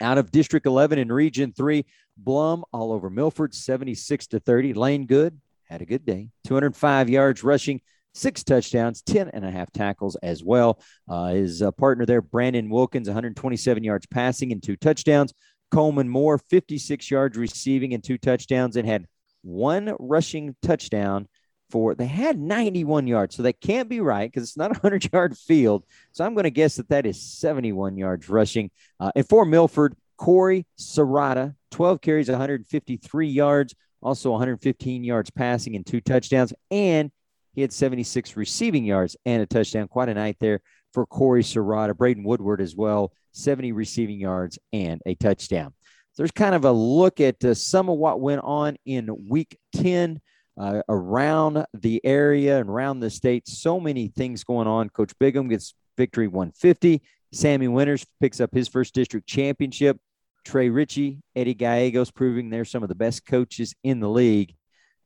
[0.00, 1.84] Out of District 11 in Region 3,
[2.16, 4.74] Blum all over Milford, 76 to 30.
[4.74, 7.80] Lane Good had a good day, 205 yards rushing,
[8.12, 10.80] six touchdowns, 10 and a half tackles as well.
[11.08, 15.32] Uh, his uh, partner there, Brandon Wilkins, 127 yards passing and two touchdowns.
[15.70, 19.06] Coleman Moore, 56 yards receiving and two touchdowns, and had
[19.42, 21.28] one rushing touchdown
[21.74, 23.34] for they had 91 yards.
[23.34, 25.84] So that can't be right because it's not a 100 yard field.
[26.12, 28.70] So I'm going to guess that that is 71 yards rushing.
[29.00, 35.84] Uh, and for Milford, Corey Serrata, 12 carries, 153 yards, also 115 yards passing and
[35.84, 36.54] two touchdowns.
[36.70, 37.10] And
[37.54, 39.88] he had 76 receiving yards and a touchdown.
[39.88, 40.60] Quite a night there
[40.92, 41.96] for Corey Serrata.
[41.96, 45.74] Braden Woodward as well, 70 receiving yards and a touchdown.
[46.12, 49.58] So there's kind of a look at uh, some of what went on in week
[49.74, 50.20] 10
[50.58, 53.48] uh, around the area and around the state.
[53.48, 54.88] So many things going on.
[54.88, 57.02] Coach Bigham gets victory 150.
[57.32, 59.98] Sammy Winters picks up his first district championship.
[60.44, 64.54] Trey Ritchie, Eddie Gallegos proving they're some of the best coaches in the league.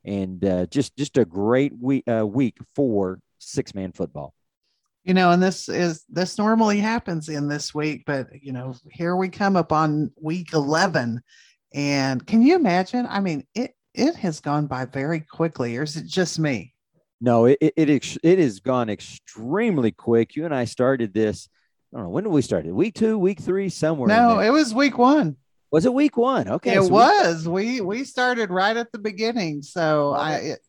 [0.05, 4.35] And uh, just, just a great week, uh, week for six man football
[5.05, 9.17] you know and this is this normally happens in this week but you know here
[9.17, 11.23] we come up on week 11
[11.73, 15.97] and can you imagine i mean it it has gone by very quickly or is
[15.97, 16.75] it just me
[17.21, 21.49] no it it, it, it has gone extremely quick you and i started this
[21.93, 24.51] i don't know when did we start it week two week three somewhere no it
[24.51, 25.37] was week one
[25.71, 29.63] was it week one okay it so was we we started right at the beginning
[29.63, 30.61] so i it,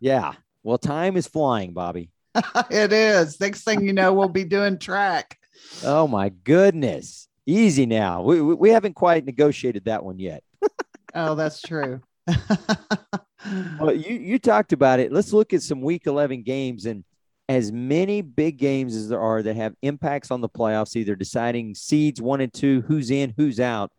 [0.00, 2.10] yeah well time is flying bobby
[2.70, 3.40] it is.
[3.40, 5.38] Next thing you know, we'll be doing track.
[5.84, 7.28] Oh my goodness.
[7.46, 8.22] Easy now.
[8.22, 10.42] We, we, we haven't quite negotiated that one yet.
[11.14, 12.00] oh, that's true.
[12.26, 15.12] Well, you, you talked about it.
[15.12, 17.04] Let's look at some week 11 games and
[17.48, 21.74] as many big games as there are that have impacts on the playoffs, either deciding
[21.74, 23.90] seeds one and two, who's in, who's out,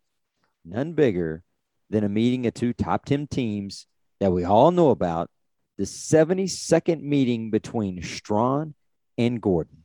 [0.66, 1.44] none bigger
[1.90, 3.86] than a meeting of two top 10 teams
[4.20, 5.30] that we all know about
[5.78, 8.74] the 72nd meeting between Strawn
[9.18, 9.84] and Gordon.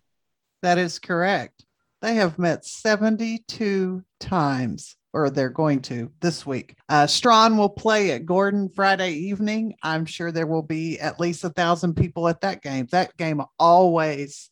[0.63, 1.65] That is correct.
[2.01, 6.77] They have met 72 times, or they're going to this week.
[6.89, 9.75] Uh, Strawn will play at Gordon Friday evening.
[9.83, 12.87] I'm sure there will be at least a thousand people at that game.
[12.91, 14.49] That game always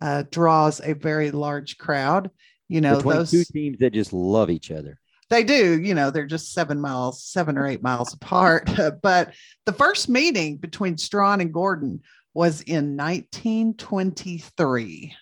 [0.00, 2.30] uh, draws a very large crowd.
[2.68, 4.98] You know, those two teams that just love each other.
[5.30, 8.68] They do, you know, they're just seven miles, seven or eight miles apart.
[9.02, 9.32] but
[9.64, 12.02] the first meeting between Strawn and Gordon
[12.34, 15.14] was in 1923.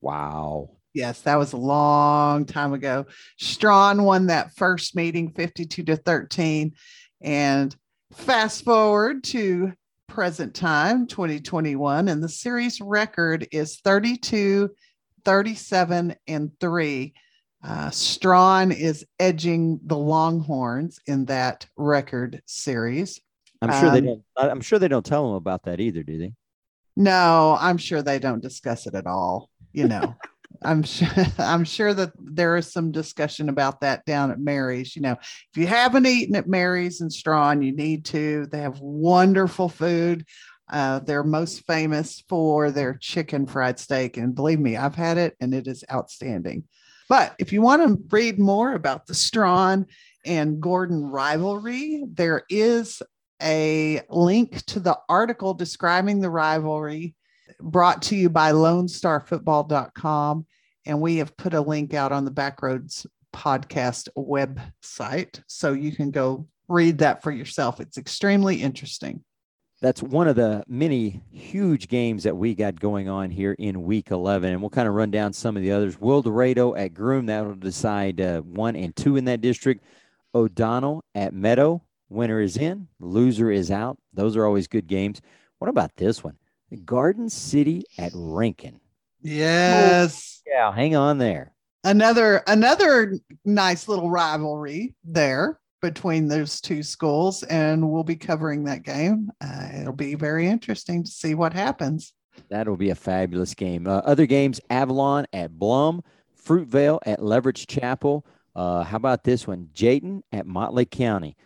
[0.00, 0.70] Wow.
[0.94, 3.06] Yes, that was a long time ago.
[3.38, 6.72] Strawn won that first meeting 52 to 13.
[7.22, 7.74] And
[8.12, 9.72] fast forward to
[10.08, 14.70] present time 2021, and the series record is 32,
[15.24, 17.14] 37, and 3.
[17.64, 23.20] Uh, Strawn is edging the Longhorns in that record series.
[23.62, 24.22] I'm sure um, they don't.
[24.36, 26.32] I'm sure they don't tell them about that either, do they?
[26.96, 29.48] No, I'm sure they don't discuss it at all.
[29.72, 30.16] You know,
[30.64, 31.08] I'm sure.
[31.38, 34.96] I'm sure that there is some discussion about that down at Mary's.
[34.96, 38.46] You know, if you haven't eaten at Mary's and Strawn, you need to.
[38.46, 40.26] They have wonderful food.
[40.70, 45.36] Uh, they're most famous for their chicken fried steak, and believe me, I've had it,
[45.40, 46.64] and it is outstanding.
[47.08, 49.86] But if you want to read more about the Strawn
[50.24, 53.02] and Gordon rivalry, there is
[53.42, 57.14] a link to the article describing the rivalry
[57.62, 60.46] brought to you by LoneStarFootball.com.
[60.84, 65.42] And we have put a link out on the Backroads podcast website.
[65.46, 67.80] So you can go read that for yourself.
[67.80, 69.22] It's extremely interesting
[69.82, 74.12] that's one of the many huge games that we got going on here in week
[74.12, 77.56] 11 and we'll kind of run down some of the others Wildorado at groom that'll
[77.56, 79.84] decide uh, one and two in that district
[80.34, 85.20] o'donnell at meadow winner is in loser is out those are always good games
[85.58, 86.38] what about this one
[86.76, 88.80] garden city at rankin
[89.22, 91.52] yes oh, yeah hang on there
[91.84, 98.84] another another nice little rivalry there between those two schools, and we'll be covering that
[98.84, 99.30] game.
[99.40, 102.14] Uh, it'll be very interesting to see what happens.
[102.48, 103.86] That'll be a fabulous game.
[103.86, 106.02] Uh, other games: Avalon at Blum,
[106.42, 108.24] Fruitvale at Leverett's Chapel.
[108.54, 109.68] Uh, how about this one?
[109.74, 111.36] Jayton at Motley County.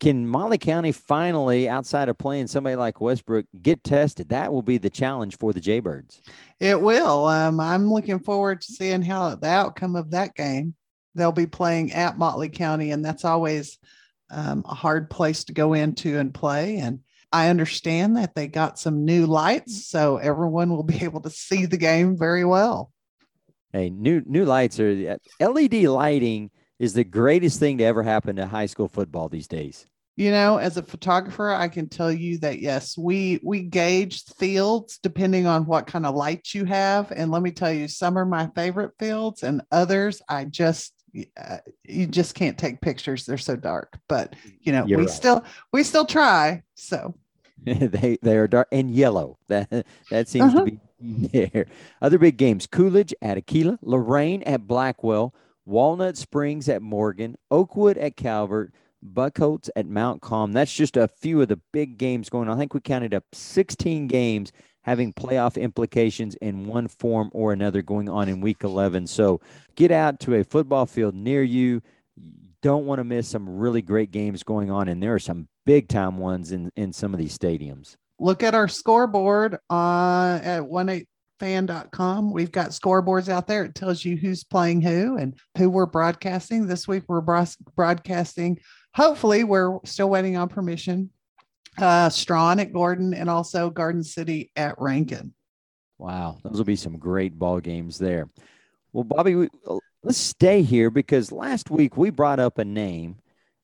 [0.00, 4.30] Can Motley County finally, outside of playing somebody like Westbrook, get tested?
[4.30, 6.22] That will be the challenge for the Jaybirds.
[6.58, 7.26] It will.
[7.26, 10.74] Um, I'm looking forward to seeing how the outcome of that game
[11.14, 13.78] they'll be playing at Motley County, and that's always
[14.30, 16.78] um, a hard place to go into and play.
[16.78, 17.00] And
[17.32, 21.66] I understand that they got some new lights, so everyone will be able to see
[21.66, 22.90] the game very well.
[23.72, 28.46] Hey, new new lights are LED lighting is the greatest thing to ever happen to
[28.46, 29.86] high school football these days.
[30.20, 34.98] You know, as a photographer, I can tell you that yes, we we gauge fields
[35.02, 38.26] depending on what kind of light you have, and let me tell you, some are
[38.26, 40.92] my favorite fields, and others I just
[41.38, 43.24] uh, you just can't take pictures.
[43.24, 43.98] They're so dark.
[44.10, 45.10] But you know You're we right.
[45.10, 47.14] still we still try so.
[47.64, 49.38] They they are dark and yellow.
[49.48, 50.66] That that seems uh-huh.
[50.66, 50.80] to be
[51.50, 51.64] there.
[52.02, 58.16] Other big games coolidge at aquilla loraine at blackwell walnut springs at morgan oakwood at
[58.16, 58.74] calvert
[59.14, 62.58] buckholts at mount calm that's just a few of the big games going on i
[62.58, 68.08] think we counted up 16 games having playoff implications in one form or another going
[68.08, 69.06] on in week 11.
[69.06, 69.40] So
[69.76, 71.82] get out to a football field near you.
[72.62, 75.88] don't want to miss some really great games going on, and there are some big
[75.88, 77.96] time ones in, in some of these stadiums.
[78.18, 82.32] Look at our scoreboard uh, at 18fan.com.
[82.32, 83.64] We've got scoreboards out there.
[83.64, 86.66] It tells you who's playing who and who we're broadcasting.
[86.66, 87.22] This week we're
[87.76, 88.58] broadcasting.
[88.94, 91.10] Hopefully, we're still waiting on permission
[91.78, 95.32] uh, Strawn at Gordon, and also Garden City at Rankin.
[95.98, 98.28] Wow, those will be some great ball games there.
[98.92, 103.16] Well, Bobby, we, uh, let's stay here because last week we brought up a name,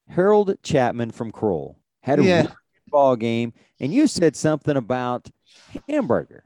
[0.08, 2.46] Harold Chapman from Crowell, had a yeah.
[2.88, 5.28] ball game, and you said something about
[5.88, 6.44] hamburger,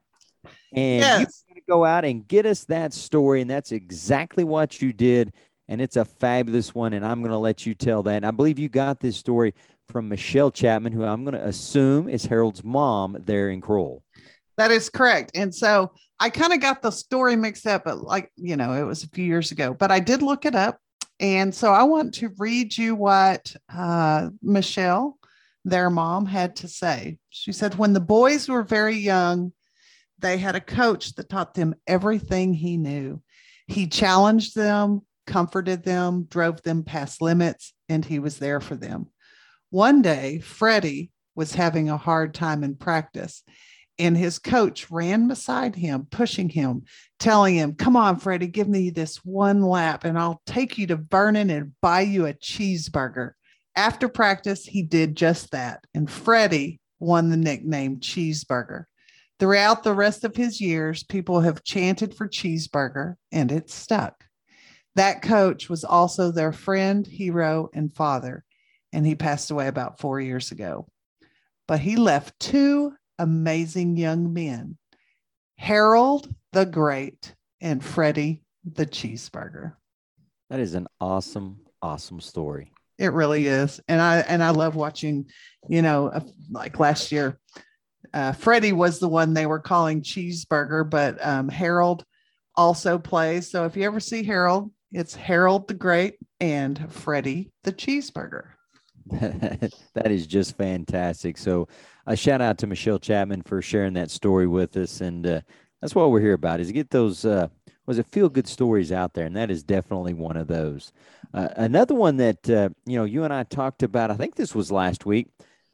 [0.73, 1.45] and yes.
[1.55, 5.33] you go out and get us that story, and that's exactly what you did,
[5.71, 8.17] and it's a fabulous one, and I'm going to let you tell that.
[8.17, 9.55] And I believe you got this story
[9.89, 14.03] from Michelle Chapman, who I'm going to assume is Harold's mom there in Crowell.
[14.57, 15.31] That is correct.
[15.37, 18.83] And so I kind of got the story mixed up, but like, you know, it
[18.83, 20.77] was a few years ago, but I did look it up.
[21.21, 25.19] And so I want to read you what uh, Michelle,
[25.65, 27.19] their mom, had to say.
[27.29, 29.53] She said, When the boys were very young,
[30.19, 33.23] they had a coach that taught them everything he knew.
[33.69, 39.07] He challenged them, comforted them, drove them past limits, and he was there for them.
[39.71, 43.45] One day, Freddie was having a hard time in practice,
[43.99, 46.83] and his coach ran beside him, pushing him,
[47.21, 50.97] telling him, Come on, Freddie, give me this one lap, and I'll take you to
[50.97, 53.33] Vernon and buy you a cheeseburger.
[53.77, 58.85] After practice, he did just that, and Freddie won the nickname Cheeseburger.
[59.39, 64.25] Throughout the rest of his years, people have chanted for Cheeseburger, and it stuck.
[64.97, 68.45] That coach was also their friend, hero, and father,
[68.93, 70.89] and he passed away about four years ago.
[71.69, 74.77] But he left two amazing young men
[75.57, 79.75] Harold the Great and Freddie the Cheeseburger.
[80.49, 82.73] That is an awesome, awesome story.
[82.99, 85.27] It really is, and I and I love watching.
[85.69, 86.13] You know,
[86.51, 87.39] like last year,
[88.13, 92.05] uh, Freddie was the one they were calling cheeseburger, but um, Harold
[92.57, 93.51] also plays.
[93.51, 98.49] So if you ever see Harold, it's Harold the Great and Freddie the cheeseburger.
[99.11, 101.37] that is just fantastic.
[101.39, 101.69] So
[102.07, 105.41] a shout out to Michelle Chapman for sharing that story with us, and uh,
[105.81, 107.49] that's what we're here about is get those uh,
[107.87, 110.93] was it feel good stories out there, and that is definitely one of those.
[111.35, 114.55] Uh, another one that uh, you know you and I talked about, I think this
[114.55, 115.29] was last week.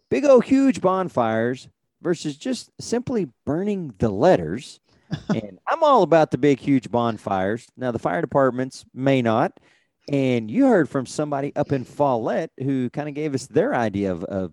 [0.08, 1.68] Big old huge bonfires
[2.00, 4.80] versus just simply burning the letters.
[5.28, 7.66] And I'm all about the big, huge bonfires.
[7.76, 9.52] Now, the fire departments may not.
[10.08, 14.12] And you heard from somebody up in Follett who kind of gave us their idea
[14.12, 14.52] of, of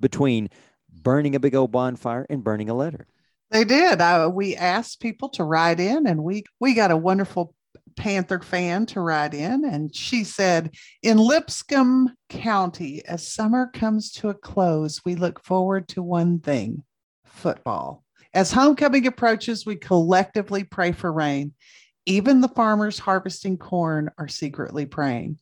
[0.00, 0.48] between
[1.02, 3.06] burning a big old bonfire and burning a letter.
[3.50, 4.00] They did.
[4.00, 7.54] Uh, we asked people to write in, and we we got a wonderful
[7.96, 14.30] Panther fan to write in, and she said, In Lipscomb County, as summer comes to
[14.30, 16.82] a close, we look forward to one thing
[17.24, 18.03] football.
[18.34, 21.52] As homecoming approaches, we collectively pray for rain.
[22.04, 25.38] Even the farmers harvesting corn are secretly praying.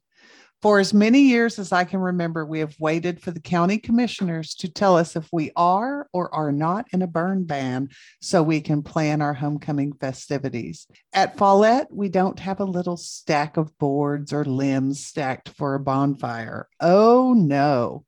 [0.61, 4.55] For as many years as I can remember, we have waited for the county commissioners
[4.57, 7.88] to tell us if we are or are not in a burn ban
[8.20, 10.87] so we can plan our homecoming festivities.
[11.14, 15.81] At Follett, we don't have a little stack of boards or limbs stacked for a
[15.81, 16.68] bonfire.
[16.78, 18.05] Oh no.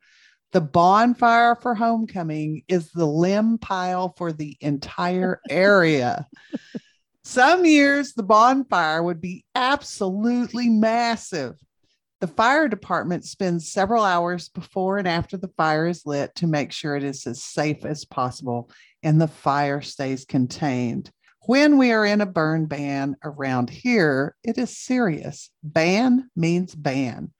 [0.54, 6.28] The bonfire for homecoming is the limb pile for the entire area.
[7.24, 11.56] Some years the bonfire would be absolutely massive.
[12.20, 16.70] The fire department spends several hours before and after the fire is lit to make
[16.70, 18.70] sure it is as safe as possible
[19.02, 21.10] and the fire stays contained.
[21.46, 25.50] When we are in a burn ban around here, it is serious.
[25.64, 27.32] Ban means ban.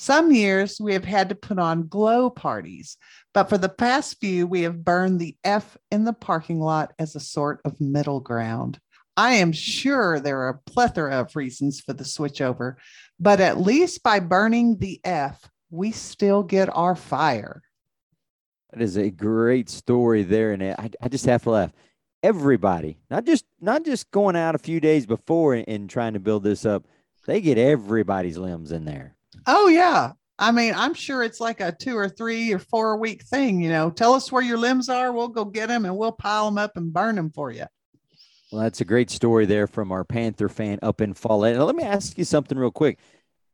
[0.00, 2.96] Some years we have had to put on glow parties,
[3.34, 7.14] but for the past few, we have burned the F in the parking lot as
[7.14, 8.80] a sort of middle ground.
[9.18, 12.76] I am sure there are a plethora of reasons for the switchover,
[13.18, 17.60] but at least by burning the F, we still get our fire.
[18.72, 21.72] That is a great story there, and I, I just have to laugh.
[22.22, 26.20] Everybody, not just not just going out a few days before and, and trying to
[26.20, 26.86] build this up,
[27.26, 29.14] they get everybody's limbs in there.
[29.46, 30.12] Oh yeah.
[30.38, 33.60] I mean, I'm sure it's like a two or three or four week thing.
[33.60, 35.12] You know, tell us where your limbs are.
[35.12, 37.66] We'll go get them and we'll pile them up and burn them for you.
[38.50, 41.56] Well, that's a great story there from our Panther fan up in Follett.
[41.56, 42.98] Now, let me ask you something real quick.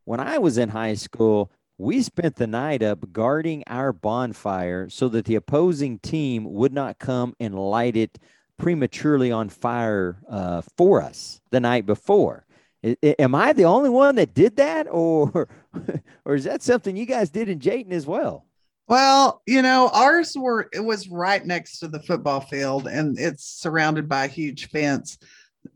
[0.05, 5.09] When I was in high school, we spent the night up guarding our bonfire so
[5.09, 8.19] that the opposing team would not come and light it
[8.59, 12.47] prematurely on fire uh, for us the night before.
[12.83, 15.49] I, am I the only one that did that, or
[16.25, 18.47] or is that something you guys did in Jayton as well?
[18.89, 23.45] Well, you know, ours were it was right next to the football field and it's
[23.45, 25.19] surrounded by a huge fence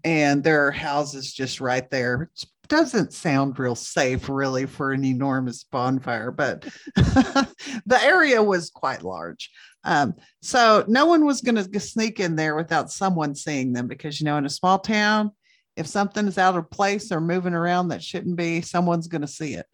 [0.05, 2.31] and there are houses just right there.
[2.35, 6.63] It doesn't sound real safe really for an enormous bonfire, but
[6.95, 9.51] the area was quite large.
[9.83, 14.21] Um, so no one was going to sneak in there without someone seeing them because
[14.21, 15.33] you know in a small town,
[15.77, 19.27] if something is out of place or moving around that shouldn't be, someone's going to
[19.27, 19.67] see it.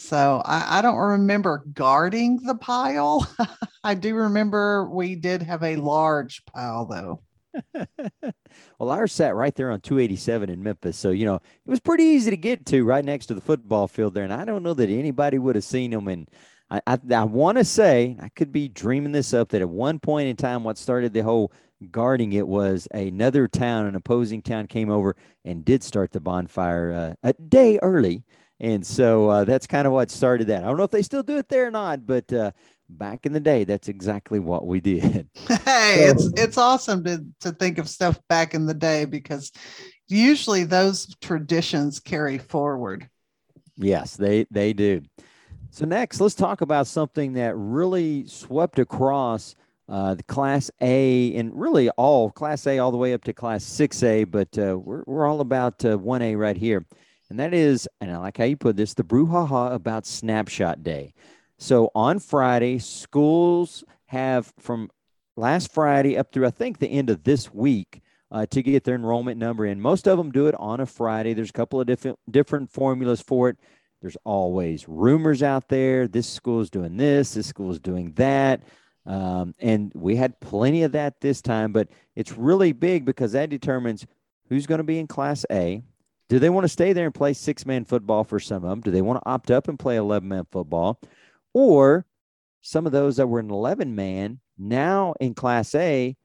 [0.00, 3.30] So I, I don't remember guarding the pile.
[3.84, 7.20] I do remember we did have a large pile though.
[8.78, 10.96] well, ours sat right there on 287 in Memphis.
[10.96, 13.86] So, you know, it was pretty easy to get to right next to the football
[13.86, 14.24] field there.
[14.24, 16.08] And I don't know that anybody would have seen them.
[16.08, 16.30] And
[16.70, 19.98] I, I, I want to say, I could be dreaming this up, that at one
[19.98, 21.52] point in time, what started the whole
[21.90, 27.16] guarding it was another town, an opposing town came over and did start the bonfire
[27.22, 28.24] uh, a day early.
[28.60, 30.62] And so uh, that's kind of what started that.
[30.62, 32.52] I don't know if they still do it there or not, but uh,
[32.90, 35.28] back in the day, that's exactly what we did.
[35.64, 39.50] Hey, so, it's it's awesome to to think of stuff back in the day because
[40.08, 43.08] usually those traditions carry forward.
[43.76, 45.02] Yes, they they do.
[45.70, 49.54] So next, let's talk about something that really swept across
[49.88, 53.64] uh, the Class A and really all Class A all the way up to Class
[53.64, 56.84] 6A, but uh, we're, we're all about uh, 1A right here.
[57.30, 61.14] And that is, and I like how you put this, the brouhaha about Snapshot Day.
[61.58, 64.90] So on Friday, schools have from
[65.36, 68.02] last Friday up through, I think, the end of this week
[68.32, 69.80] uh, to get their enrollment number in.
[69.80, 71.32] Most of them do it on a Friday.
[71.32, 73.58] There's a couple of different different formulas for it.
[74.00, 76.08] There's always rumors out there.
[76.08, 77.34] This school is doing this.
[77.34, 78.62] This school is doing that.
[79.06, 83.50] Um, and we had plenty of that this time, but it's really big because that
[83.50, 84.06] determines
[84.48, 85.82] who's going to be in Class A.
[86.30, 88.80] Do they want to stay there and play six man football for some of them?
[88.80, 91.00] Do they want to opt up and play 11 man football?
[91.52, 92.06] Or
[92.62, 96.16] some of those that were in 11 man now in Class A,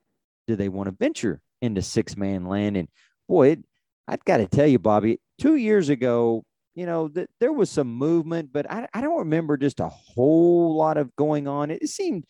[0.45, 2.77] do they want to venture into six man land?
[2.77, 2.87] And
[3.27, 3.65] boy, it,
[4.07, 6.45] I've got to tell you, Bobby, two years ago,
[6.75, 10.77] you know, th- there was some movement, but I, I don't remember just a whole
[10.77, 11.71] lot of going on.
[11.71, 12.25] It seemed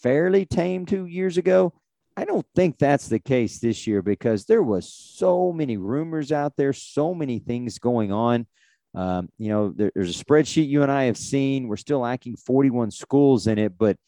[0.00, 1.72] fairly tame two years ago.
[2.16, 6.54] I don't think that's the case this year because there was so many rumors out
[6.56, 8.46] there, so many things going on.
[8.94, 11.68] Um, you know, there, there's a spreadsheet you and I have seen.
[11.68, 13.98] We're still lacking 41 schools in it, but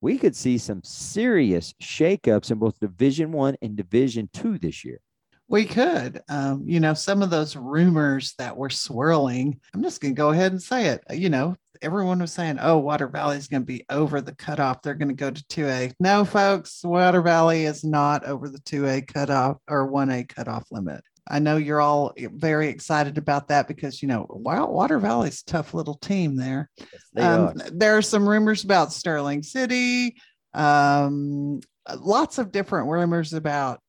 [0.00, 5.00] we could see some serious shakeups in both Division One and Division Two this year.
[5.48, 6.20] We could.
[6.28, 10.30] Um, you know, some of those rumors that were swirling, I'm just going to go
[10.30, 11.02] ahead and say it.
[11.10, 14.82] You know, everyone was saying, oh, Water Valley is going to be over the cutoff.
[14.82, 15.92] They're going to go to 2A.
[16.00, 21.02] No, folks, Water Valley is not over the 2A cutoff or 1A cutoff limit.
[21.28, 25.74] I know you're all very excited about that because you know Water Valley's a tough
[25.74, 26.70] little team there.
[26.76, 30.16] Yes, um, there are some rumors about Sterling City,
[30.54, 31.60] um,
[31.98, 33.80] lots of different rumors about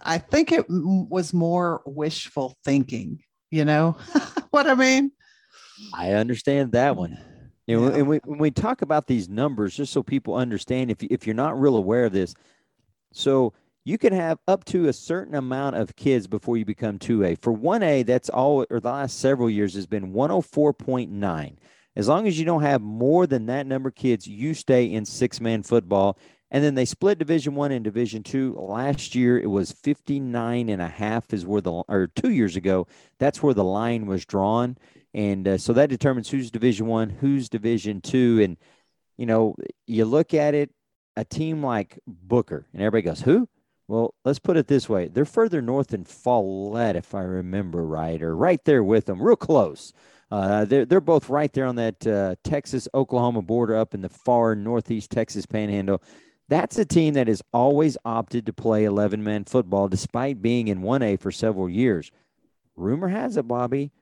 [0.00, 3.96] I think it was more wishful thinking, you know
[4.50, 5.12] what I mean?
[5.92, 7.18] I understand that one.
[7.66, 7.98] You know, yeah.
[7.98, 11.34] and we, when we talk about these numbers, just so people understand, if, if you're
[11.34, 12.34] not real aware of this,
[13.12, 13.54] so
[13.84, 17.40] you can have up to a certain amount of kids before you become 2A.
[17.42, 21.56] For 1A, that's all, or the last several years has been 104.9.
[21.96, 25.04] As long as you don't have more than that number of kids, you stay in
[25.04, 26.18] six man football.
[26.50, 28.54] And then they split Division One and Division Two.
[28.58, 32.86] Last year it was 59 and a half is where the or two years ago,
[33.18, 34.76] that's where the line was drawn.
[35.14, 38.40] And uh, so that determines who's Division One, who's Division Two.
[38.42, 38.56] And
[39.16, 39.54] you know,
[39.86, 40.70] you look at it,
[41.16, 43.48] a team like Booker, and everybody goes, Who?
[43.86, 45.08] Well, let's put it this way.
[45.08, 49.36] They're further north than Follett, if I remember right, or right there with them, real
[49.36, 49.92] close.
[50.30, 54.08] Uh, they're, they're both right there on that uh, Texas Oklahoma border up in the
[54.08, 56.02] far northeast Texas panhandle.
[56.48, 60.80] That's a team that has always opted to play 11 man football despite being in
[60.80, 62.10] 1A for several years.
[62.76, 63.92] Rumor has it, Bobby,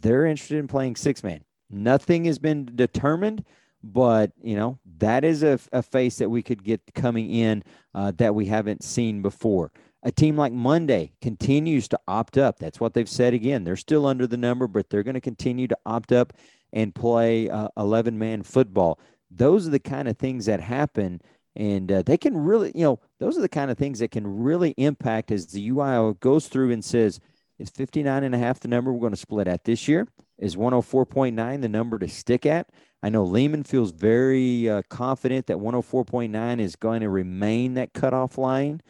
[0.00, 1.42] they're interested in playing six man.
[1.70, 3.44] Nothing has been determined,
[3.82, 7.62] but you know that is a, a face that we could get coming in
[7.94, 9.72] uh, that we haven't seen before.
[10.02, 12.58] A team like Monday continues to opt up.
[12.58, 13.64] That's what they've said again.
[13.64, 16.32] They're still under the number, but they're going to continue to opt up
[16.72, 18.98] and play 11 uh, man football.
[19.30, 21.20] Those are the kind of things that happen
[21.56, 24.26] and uh, they can really you know those are the kind of things that can
[24.26, 27.20] really impact as the UIL goes through and says
[27.60, 30.08] is 59 and a half the number we're going to split at this year
[30.38, 32.68] is 104.9 the number to stick at
[33.02, 38.38] i know lehman feels very uh, confident that 104.9 is going to remain that cutoff
[38.38, 38.80] line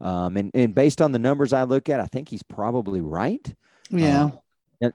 [0.00, 3.54] um, and, and based on the numbers i look at i think he's probably right
[3.90, 4.38] yeah um,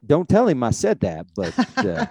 [0.06, 2.08] don't tell him I said that, but uh,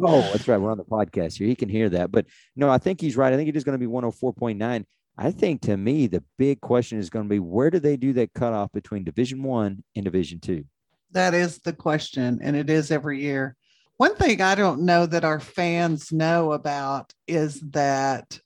[0.00, 0.58] oh, that's right.
[0.58, 1.48] We're on the podcast here.
[1.48, 2.12] He can hear that.
[2.12, 3.32] But no, I think he's right.
[3.32, 4.84] I think it is going to be 104.9.
[5.18, 8.12] I think to me, the big question is going to be where do they do
[8.14, 10.64] that cutoff between Division One and Division Two?
[11.12, 13.56] That is the question, and it is every year.
[13.96, 18.38] One thing I don't know that our fans know about is that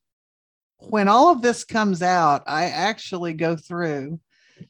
[0.78, 4.20] when all of this comes out, I actually go through,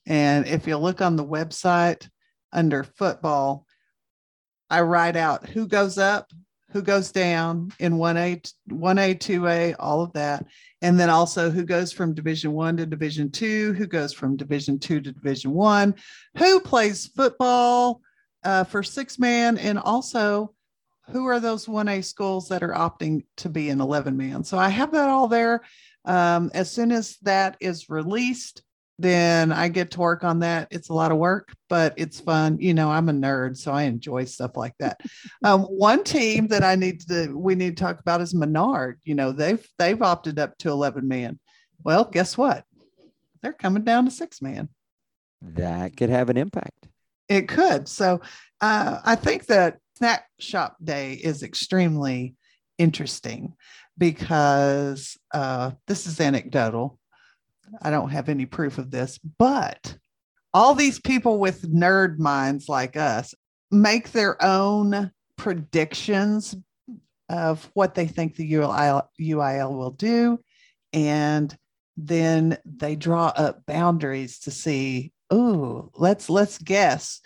[0.07, 2.09] and if you look on the website
[2.53, 3.66] under football,
[4.70, 6.30] I write out who goes up,
[6.70, 10.46] who goes down in 1A, 1A, 2A, all of that.
[10.82, 14.78] And then also who goes from division one to division two, who goes from division
[14.78, 15.94] two to division one,
[16.38, 18.00] who plays football
[18.44, 20.54] uh, for six man, and also
[21.10, 24.44] who are those 1A schools that are opting to be an 11 man.
[24.44, 25.62] So I have that all there.
[26.04, 28.62] Um, as soon as that is released,
[29.01, 30.68] then I get to work on that.
[30.70, 32.59] It's a lot of work, but it's fun.
[32.61, 35.01] You know, I'm a nerd, so I enjoy stuff like that.
[35.42, 39.01] Um, one team that I need to we need to talk about is Menard.
[39.05, 41.38] You know, they've they've opted up to 11 man.
[41.82, 42.64] Well, guess what?
[43.42, 44.68] They're coming down to six man.
[45.40, 46.88] That could have an impact.
[47.28, 47.88] It could.
[47.88, 48.20] So
[48.61, 52.34] uh, I think that snack shop day is extremely
[52.76, 53.55] interesting
[53.96, 56.98] because uh, this is anecdotal
[57.82, 59.96] I don't have any proof of this, but
[60.52, 63.34] all these people with nerd minds like us
[63.70, 66.56] make their own predictions
[67.28, 70.40] of what they think the UIL, UIL will do.
[70.92, 71.56] And
[71.96, 77.20] then they draw up boundaries to see, oh, let's let's guess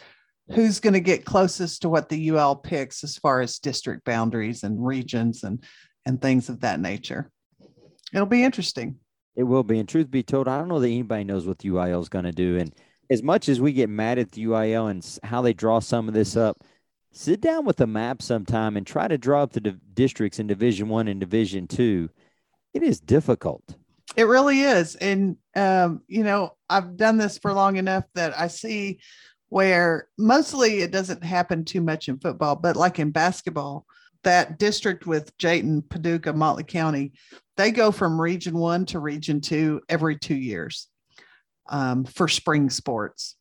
[0.52, 4.62] who's going to get closest to what the UL picks as far as district boundaries
[4.62, 5.64] and regions and
[6.04, 7.30] and things of that nature.
[8.12, 8.96] It'll be interesting.
[9.36, 9.78] It will be.
[9.78, 12.24] And truth be told, I don't know that anybody knows what the UIL is going
[12.24, 12.58] to do.
[12.58, 12.74] And
[13.10, 16.14] as much as we get mad at the UIL and how they draw some of
[16.14, 16.62] this up,
[17.12, 20.88] sit down with a map sometime and try to draw up the districts in Division
[20.88, 22.10] One and Division Two.
[22.72, 23.62] It is difficult.
[24.16, 24.94] It really is.
[24.96, 28.98] And, um, you know, I've done this for long enough that I see
[29.48, 33.86] where mostly it doesn't happen too much in football, but like in basketball,
[34.22, 37.12] that district with Jayton, Paducah, Motley County,
[37.56, 40.88] they go from region one to region two every two years
[41.68, 43.36] um, for spring sports.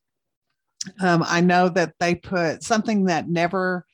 [0.99, 3.86] Um, I know that they put something that never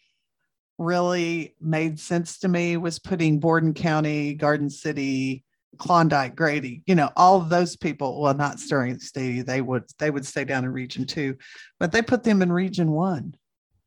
[0.78, 5.44] really made sense to me was putting Borden County, Garden City,
[5.78, 10.10] Klondike, Grady, you know, all of those people, well, not Sterling City, they would they
[10.10, 11.38] would stay down in region two,
[11.80, 13.36] but they put them in region one.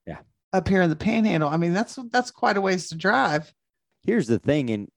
[0.06, 0.18] Yeah.
[0.52, 1.48] Up here in the panhandle.
[1.48, 3.52] I mean, that's that's quite a ways to drive.
[4.04, 4.88] Here's the thing, and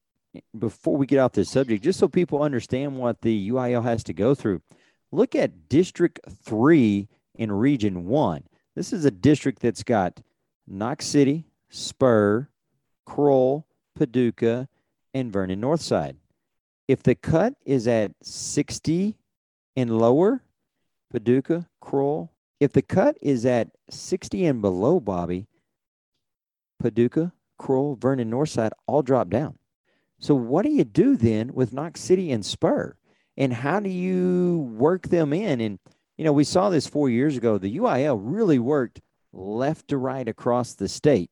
[0.57, 4.13] before we get off this subject, just so people understand what the UIL has to
[4.13, 4.61] go through,
[5.11, 8.43] look at District 3 in Region 1.
[8.75, 10.21] This is a district that's got
[10.67, 12.49] Knox City, Spur,
[13.05, 13.65] Crowell,
[13.95, 14.67] Paducah,
[15.13, 16.15] and Vernon Northside.
[16.87, 19.17] If the cut is at 60
[19.75, 20.43] and lower,
[21.11, 25.47] Paducah, Crowell, if the cut is at 60 and below, Bobby,
[26.79, 29.57] Paducah, Crowell, Vernon Northside all drop down.
[30.19, 32.95] So what do you do then with Knox City and Spur?
[33.37, 35.59] And how do you work them in?
[35.59, 35.79] And
[36.17, 37.57] you know, we saw this four years ago.
[37.57, 39.01] The UIL really worked
[39.33, 41.31] left to right across the state.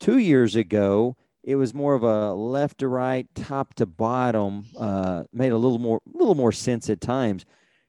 [0.00, 4.66] Two years ago, it was more of a left to right, top to bottom.
[4.78, 7.44] Uh, made a little more, little more sense at times.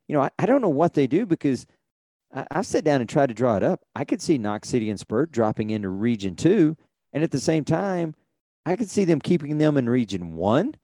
[0.08, 1.66] You know, I, I don't know what they do because
[2.34, 3.82] I, I sat down and tried to draw it up.
[3.96, 6.78] I could see Knox City and Spur dropping into Region Two,
[7.14, 8.14] and at the same time,
[8.66, 10.76] I could see them keeping them in region one,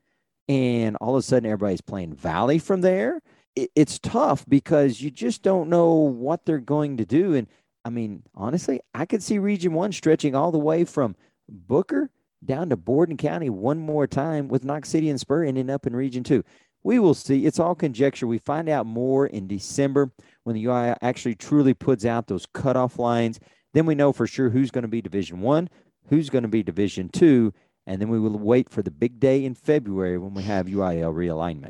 [0.47, 3.21] and all of a sudden everybody's playing Valley from there.
[3.55, 7.35] It, it's tough because you just don't know what they're going to do.
[7.35, 7.47] And
[7.85, 11.15] I mean, honestly, I could see region one stretching all the way from
[11.47, 12.09] Booker
[12.43, 15.95] down to Borden County one more time with Knox City and Spur ending up in
[15.95, 16.43] region two.
[16.83, 17.45] We will see.
[17.45, 18.27] It's all conjecture.
[18.27, 20.11] We find out more in December
[20.43, 23.39] when the UI actually truly puts out those cutoff lines.
[23.73, 25.69] Then we know for sure who's going to be Division One,
[26.07, 27.53] who's going to be Division Two,
[27.87, 31.13] and then we will wait for the big day in February when we have UIL
[31.13, 31.69] realignment.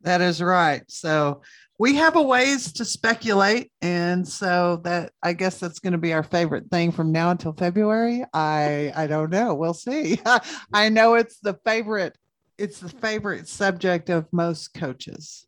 [0.00, 0.82] That is right.
[0.88, 1.42] So
[1.78, 6.12] we have a ways to speculate, and so that I guess that's going to be
[6.12, 8.24] our favorite thing from now until February.
[8.32, 9.54] I I don't know.
[9.54, 10.20] We'll see.
[10.72, 12.16] I know it's the favorite.
[12.56, 15.47] It's the favorite subject of most coaches.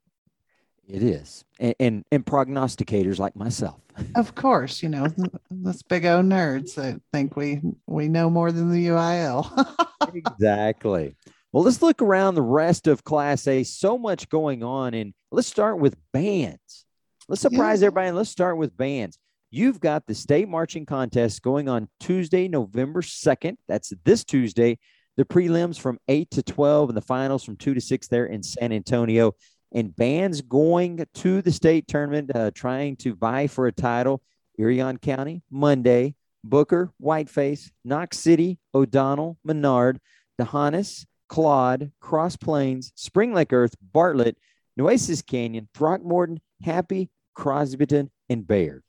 [0.92, 3.80] It is, and, and, and prognosticators like myself.
[4.16, 5.06] Of course, you know,
[5.50, 9.76] those big old nerds that think we we know more than the UIL.
[10.14, 11.16] exactly.
[11.52, 13.62] Well, let's look around the rest of Class A.
[13.62, 16.86] So much going on, and let's start with bands.
[17.28, 17.86] Let's surprise yeah.
[17.86, 19.16] everybody, and let's start with bands.
[19.52, 23.56] You've got the state marching contest going on Tuesday, November 2nd.
[23.68, 24.78] That's this Tuesday.
[25.16, 28.42] The prelims from 8 to 12 and the finals from 2 to 6 there in
[28.42, 29.34] San Antonio
[29.72, 34.22] and bands going to the state tournament uh, trying to vie for a title.
[34.58, 36.14] Irion County, Monday,
[36.44, 40.00] Booker, Whiteface, Knox City, O'Donnell, Menard,
[40.38, 44.36] D'Hanis, Claude, Cross Plains, Spring Lake Earth, Bartlett,
[44.76, 48.82] Nueces Canyon, Throckmorton, Happy, Crosbyton, and Baird.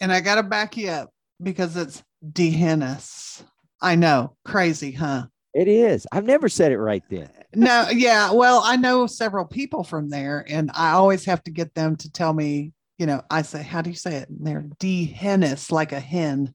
[0.00, 1.10] And I got to back you up
[1.42, 2.02] because it's
[2.32, 3.44] D'Hanis.
[3.80, 5.26] I know, crazy, huh?
[5.54, 6.06] It is.
[6.12, 7.30] I've never said it right then.
[7.56, 8.32] No, yeah.
[8.32, 12.12] Well, I know several people from there, and I always have to get them to
[12.12, 14.28] tell me, you know, I say, how do you say it?
[14.28, 16.54] And they're D'Hanis, like a hen.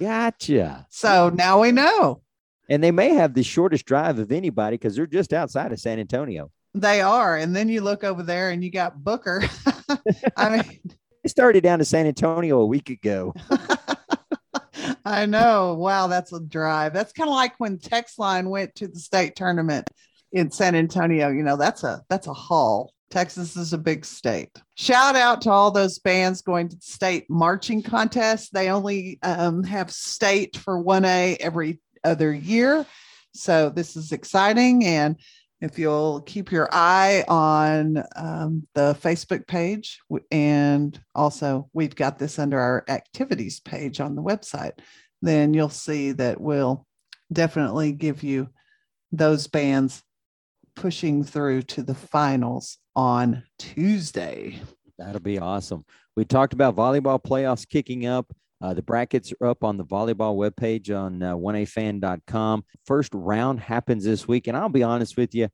[0.00, 0.86] Gotcha.
[0.90, 2.22] So now we know.
[2.68, 6.00] And they may have the shortest drive of anybody because they're just outside of San
[6.00, 6.50] Antonio.
[6.74, 7.36] They are.
[7.36, 9.44] And then you look over there and you got Booker.
[10.36, 10.80] I mean,
[11.22, 13.34] they started down to San Antonio a week ago.
[15.04, 15.74] I know.
[15.74, 16.92] Wow, that's a drive.
[16.92, 19.88] That's kind of like when Texline went to the state tournament
[20.32, 21.28] in San Antonio.
[21.28, 22.92] You know, that's a that's a haul.
[23.10, 24.50] Texas is a big state.
[24.76, 28.52] Shout out to all those bands going to state marching contest.
[28.52, 32.86] They only um, have state for 1A every other year.
[33.34, 34.84] So this is exciting.
[34.84, 35.16] And
[35.60, 40.00] if you'll keep your eye on um, the Facebook page,
[40.30, 44.78] and also we've got this under our activities page on the website,
[45.20, 46.86] then you'll see that we'll
[47.32, 48.48] definitely give you
[49.12, 50.02] those bands
[50.80, 54.58] pushing through to the finals on Tuesday.
[54.98, 55.84] That'll be awesome.
[56.16, 58.34] We talked about volleyball playoffs kicking up.
[58.62, 62.64] Uh, the brackets are up on the volleyball webpage on uh, 1afan.com.
[62.86, 64.46] First round happens this week.
[64.46, 65.50] And I'll be honest with you,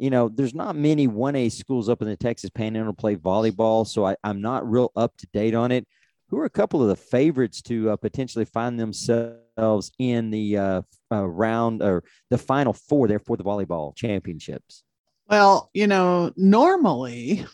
[0.00, 3.86] you know, there's not many 1A schools up in the Texas Panhandle play volleyball.
[3.86, 5.86] So I, am not real up to date on it.
[6.30, 9.38] Who are a couple of the favorites to uh, potentially find themselves
[9.98, 10.82] in the uh,
[11.12, 14.84] uh, round or the final four there for the volleyball championships?
[15.28, 17.44] Well, you know, normally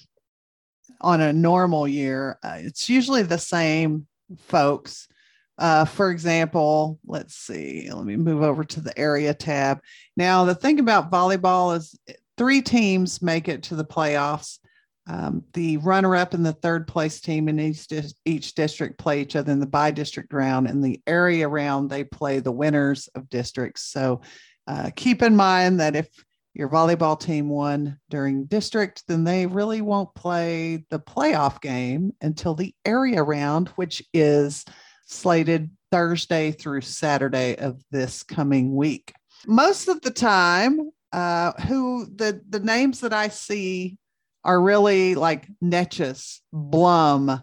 [1.01, 4.07] on a normal year, uh, it's usually the same
[4.39, 5.09] folks.
[5.57, 9.81] Uh, for example, let's see, let me move over to the area tab.
[10.17, 11.97] Now, the thing about volleyball is
[12.37, 14.59] three teams make it to the playoffs.
[15.07, 17.87] Um, the runner up and the third place team in each,
[18.25, 22.41] each district play each other in the bi-district round, and the area round, they play
[22.41, 23.83] the winners of districts.
[23.83, 24.23] So
[24.67, 26.09] uh, keep in mind that if
[26.55, 32.55] your volleyball team won during district, then they really won't play the playoff game until
[32.55, 34.65] the area round, which is
[35.05, 39.13] slated Thursday through Saturday of this coming week.
[39.47, 43.99] Most of the time, uh, who the the names that I see
[44.45, 47.43] are really like Neches, Blum,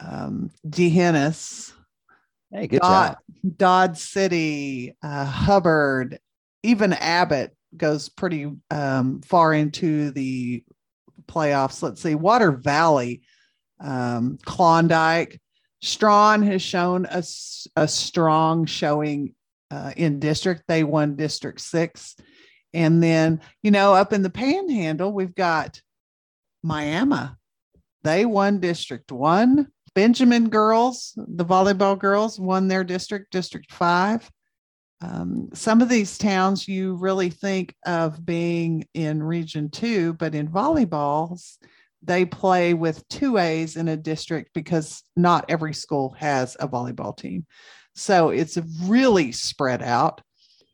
[0.00, 1.72] um, D'Hanis,
[2.50, 3.56] hey, good Dodd, job.
[3.56, 6.18] Dodd City, uh, Hubbard,
[6.62, 10.64] even Abbott goes pretty um, far into the
[11.26, 11.82] playoffs.
[11.82, 13.22] Let's see, Water Valley,
[13.80, 15.40] um, Klondike,
[15.82, 17.24] Strawn has shown a,
[17.76, 19.34] a strong showing
[19.70, 20.62] uh, in district.
[20.68, 22.14] They won District Six.
[22.72, 25.80] And then, you know, up in the panhandle, we've got
[26.62, 27.28] Miami.
[28.04, 29.68] They won District One.
[29.94, 34.30] Benjamin girls, the volleyball girls, won their district, District Five.
[35.02, 40.48] Um, some of these towns you really think of being in Region Two, but in
[40.48, 41.58] volleyballs,
[42.02, 47.16] they play with two A's in a district because not every school has a volleyball
[47.16, 47.46] team.
[47.94, 50.22] So it's really spread out.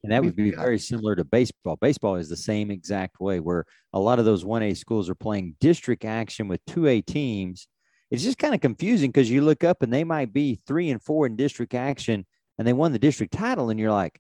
[0.09, 1.77] And that would be very similar to baseball.
[1.77, 5.57] Baseball is the same exact way, where a lot of those 1A schools are playing
[5.61, 7.69] district action with 2A teams.
[8.11, 11.03] It's just kind of confusing because you look up and they might be three and
[11.03, 12.25] four in district action
[12.57, 14.19] and they won the district title, and you're like,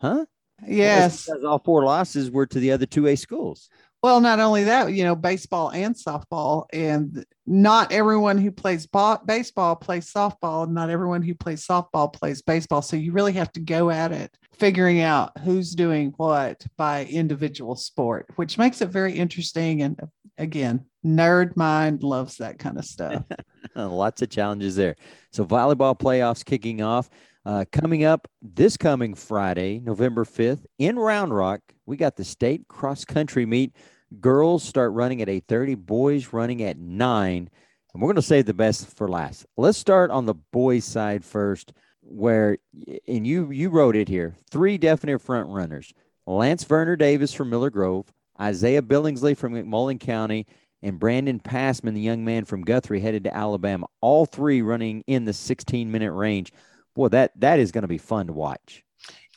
[0.00, 0.26] huh?
[0.66, 1.26] Yes.
[1.26, 3.68] Because all four losses were to the other 2A schools.
[4.02, 9.76] Well, not only that, you know, baseball and softball, and not everyone who plays baseball
[9.76, 12.82] plays softball, and not everyone who plays softball plays baseball.
[12.82, 17.76] So you really have to go at it, figuring out who's doing what by individual
[17.76, 19.82] sport, which makes it very interesting.
[19.82, 20.00] And
[20.36, 23.22] again, nerd mind loves that kind of stuff.
[23.74, 24.96] Lots of challenges there.
[25.32, 27.08] So volleyball playoffs kicking off.
[27.46, 32.68] Uh, coming up this coming Friday, November 5th, in Round Rock, we got the state
[32.68, 33.74] cross country meet.
[34.20, 37.50] Girls start running at 8:30, boys running at 9.
[37.94, 39.46] And we're going to save the best for last.
[39.56, 41.72] Let's start on the boys side first
[42.08, 42.58] where
[43.06, 44.34] and you you wrote it here.
[44.50, 45.92] Three definite front runners.
[46.26, 50.46] Lance Verner Davis from Miller Grove, Isaiah Billingsley from McMullen County,
[50.82, 53.86] and Brandon Passman, the young man from Guthrie, headed to Alabama.
[54.00, 56.52] All three running in the 16 minute range
[56.98, 58.84] boy, that that is going to be fun to watch.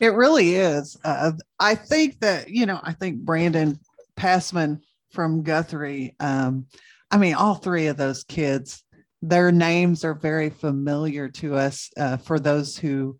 [0.01, 0.97] It really is.
[1.05, 3.79] Uh, I think that you know, I think Brandon
[4.15, 6.15] Passman from Guthrie.
[6.19, 6.65] Um,
[7.11, 8.83] I mean, all three of those kids,
[9.21, 13.17] their names are very familiar to us uh, for those who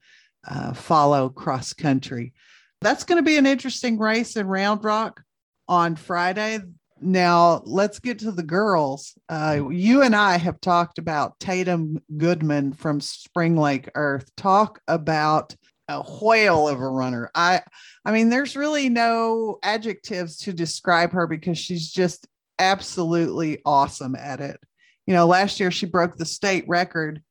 [0.47, 2.34] uh, follow cross country.
[2.82, 5.22] That's going to be an interesting race in Round Rock
[5.68, 6.60] on Friday.
[6.99, 9.18] Now, let's get to the girls.
[9.30, 14.30] Uh, you and I have talked about Tatum Goodman from Spring Lake Earth.
[14.36, 15.56] Talk about
[15.88, 17.30] a whale of a runner.
[17.36, 17.62] I
[18.06, 22.28] I mean, there's really no adjectives to describe her because she's just
[22.60, 24.60] absolutely awesome at it.
[25.08, 27.22] You know, last year she broke the state record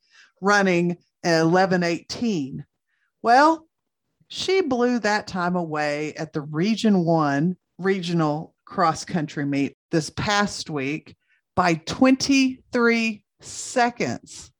[0.41, 0.93] running
[1.23, 2.65] at 1118.
[3.23, 3.67] Well,
[4.33, 10.71] She blew that time away at the Region 1 regional cross country meet this past
[10.71, 11.17] week
[11.57, 14.53] by 23 seconds.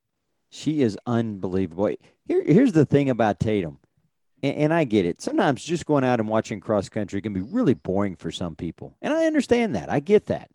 [0.51, 1.95] She is unbelievable.
[2.27, 3.79] Here, here's the thing about Tatum,
[4.43, 5.21] and, and I get it.
[5.23, 8.97] Sometimes just going out and watching cross country can be really boring for some people.
[9.01, 9.89] And I understand that.
[9.89, 10.51] I get that.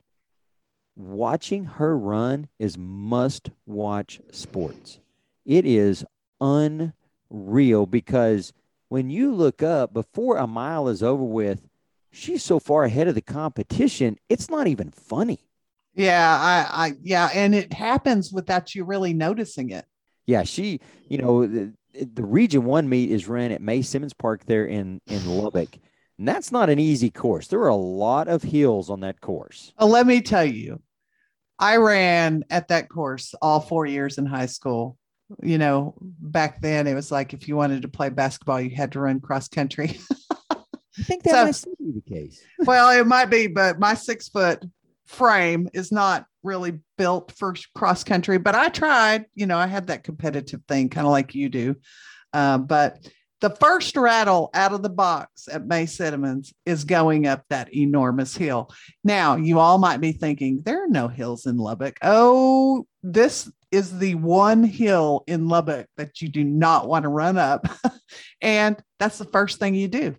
[0.96, 5.00] Watching her run is must watch sports.
[5.46, 6.06] It is
[6.40, 8.54] unreal because
[8.90, 11.68] when you look up before a mile is over with,
[12.12, 15.40] she's so far ahead of the competition, it's not even funny.
[15.94, 19.86] Yeah, I, I, yeah, and it happens without you really noticing it.
[20.26, 24.46] Yeah, she, you know, the, the Region One meet is ran at Mae Simmons Park
[24.46, 25.78] there in in Lubbock,
[26.18, 27.48] and that's not an easy course.
[27.48, 29.72] There are a lot of hills on that course.
[29.80, 30.82] Let me tell you,
[31.60, 34.98] I ran at that course all four years in high school.
[35.42, 38.92] You know, back then it was like if you wanted to play basketball, you had
[38.92, 40.00] to run cross country.
[40.52, 42.42] I think that So- might still be the case.
[42.60, 44.64] well, it might be, but my six foot
[45.06, 48.38] frame is not really built for cross country.
[48.38, 51.76] But I tried, you know, I had that competitive thing, kind of like you do.
[52.34, 53.00] Uh, but
[53.42, 58.36] the first rattle out of the box at Mae Simmons is going up that enormous
[58.36, 58.72] hill.
[59.04, 61.98] Now, you all might be thinking, there are no hills in Lubbock.
[62.02, 67.38] Oh, this is the one hill in Lubbock that you do not want to run
[67.38, 67.68] up.
[68.42, 70.16] and that's the first thing you do.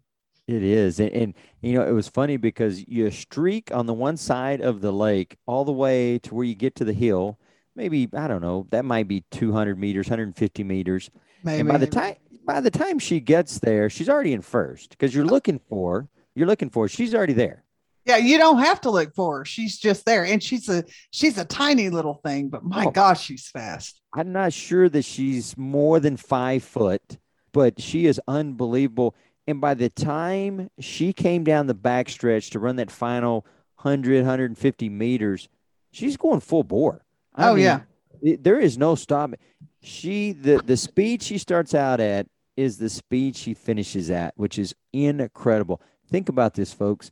[0.46, 4.16] It is, and, and you know it was funny because you streak on the one
[4.16, 7.40] side of the lake all the way to where you get to the hill.
[7.74, 8.68] Maybe I don't know.
[8.70, 11.10] That might be 200 meters, 150 meters.
[11.42, 11.60] Maybe.
[11.60, 12.14] And by the time
[12.46, 16.46] by the time she gets there, she's already in first because you're looking for you're
[16.46, 16.86] looking for.
[16.86, 17.64] She's already there.
[18.04, 19.44] Yeah, you don't have to look for her.
[19.46, 20.24] She's just there.
[20.24, 22.90] And she's a she's a tiny little thing, but my Oh.
[22.90, 24.00] gosh, she's fast.
[24.14, 27.18] I'm not sure that she's more than five foot,
[27.52, 29.14] but she is unbelievable.
[29.48, 33.46] And by the time she came down the backstretch to run that final
[33.82, 35.48] 100, 150 meters,
[35.90, 37.02] she's going full bore.
[37.34, 37.80] I Oh, yeah.
[38.22, 39.38] it- there is no stopping.
[39.82, 42.26] She the the speed she starts out at
[42.56, 45.80] is the speed she finishes at, which is incredible.
[46.08, 47.10] Think about this, folks.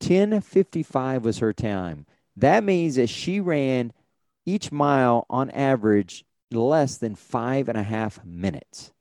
[0.00, 2.06] 1055 was her time.
[2.36, 3.92] That means that she ran
[4.46, 8.92] each mile on average less than five and a half minutes.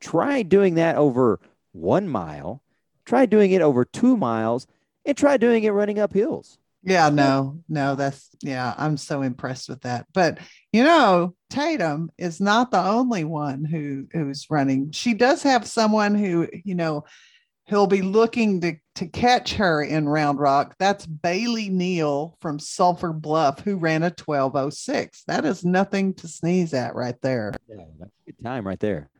[0.00, 1.40] Try doing that over
[1.72, 2.62] one mile,
[3.04, 4.66] try doing it over two miles,
[5.04, 6.58] and try doing it running up hills.
[6.86, 10.06] Yeah, no, no, that's yeah, I'm so impressed with that.
[10.14, 10.38] But
[10.72, 14.92] you know, Tatum is not the only one who who's running.
[14.92, 17.04] She does have someone who, you know,
[17.64, 20.76] he'll be looking to to catch her in Round Rock.
[20.78, 25.24] That's Bailey Neal from Sulphur Bluff, who ran a 1206.
[25.26, 27.52] That is nothing to sneeze at right there.
[27.68, 29.10] Yeah, that's a good time right there.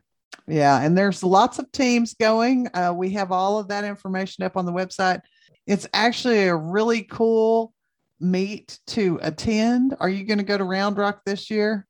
[0.47, 2.69] Yeah, and there's lots of teams going.
[2.73, 5.19] Uh, we have all of that information up on the website.
[5.67, 7.73] It's actually a really cool
[8.21, 9.95] meet to attend.
[9.99, 11.85] Are you going to go to Round Rock this year,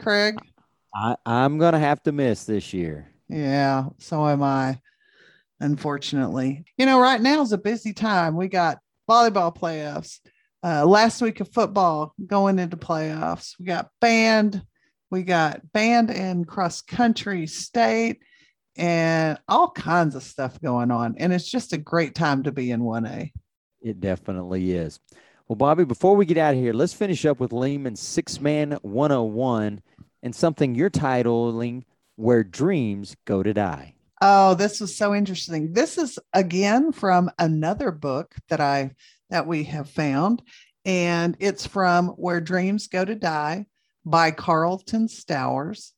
[0.00, 0.36] Craig?
[0.94, 3.12] I, I'm going to have to miss this year.
[3.28, 4.80] Yeah, so am I,
[5.60, 6.64] unfortunately.
[6.78, 8.36] You know, right now is a busy time.
[8.36, 10.18] We got volleyball playoffs,
[10.64, 13.54] uh, last week of football going into playoffs.
[13.58, 14.62] We got band,
[15.10, 18.20] we got band and cross country state,
[18.76, 21.16] and all kinds of stuff going on.
[21.18, 23.32] And it's just a great time to be in 1A.
[23.82, 25.00] It definitely is.
[25.48, 28.78] Well, Bobby, before we get out of here, let's finish up with Lehman's Six Man
[28.82, 29.80] 101
[30.22, 31.82] and something you're titling
[32.16, 33.94] Where Dreams Go to Die.
[34.22, 35.72] Oh, this was so interesting.
[35.72, 38.90] This is again from another book that I
[39.30, 40.42] that we have found,
[40.84, 43.66] and it's from Where Dreams Go to Die
[44.04, 45.94] by Carlton Stowers.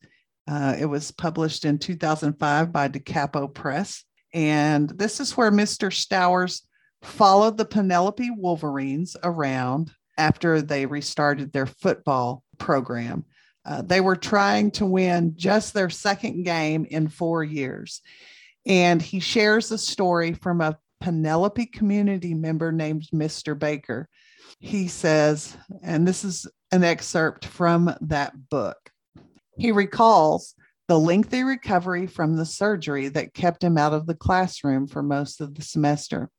[0.49, 5.93] Uh, it was published in 2005 by Da Capo Press, and this is where Mr.
[5.93, 6.63] Stowers
[7.03, 13.25] followed the Penelope Wolverines around after they restarted their football program.
[13.65, 18.01] Uh, they were trying to win just their second game in four years.
[18.67, 23.59] And he shares a story from a Penelope community member named Mr.
[23.59, 24.09] Baker.
[24.61, 28.92] He says, and this is an excerpt from that book.
[29.57, 30.55] He recalls
[30.89, 35.41] the lengthy recovery from the surgery that kept him out of the classroom for most
[35.41, 36.31] of the semester.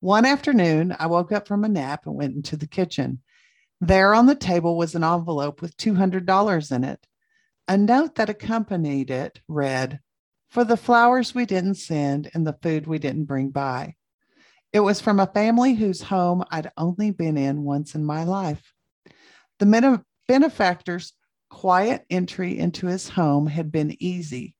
[0.00, 3.20] One afternoon, I woke up from a nap and went into the kitchen.
[3.80, 7.06] There on the table was an envelope with $200 in it.
[7.66, 10.00] A note that accompanied it read,
[10.50, 13.94] For the flowers we didn't send and the food we didn't bring by.
[14.72, 18.74] It was from a family whose home I'd only been in once in my life.
[19.58, 21.14] The benefactor's
[21.54, 24.56] quiet entry into his home had been easy,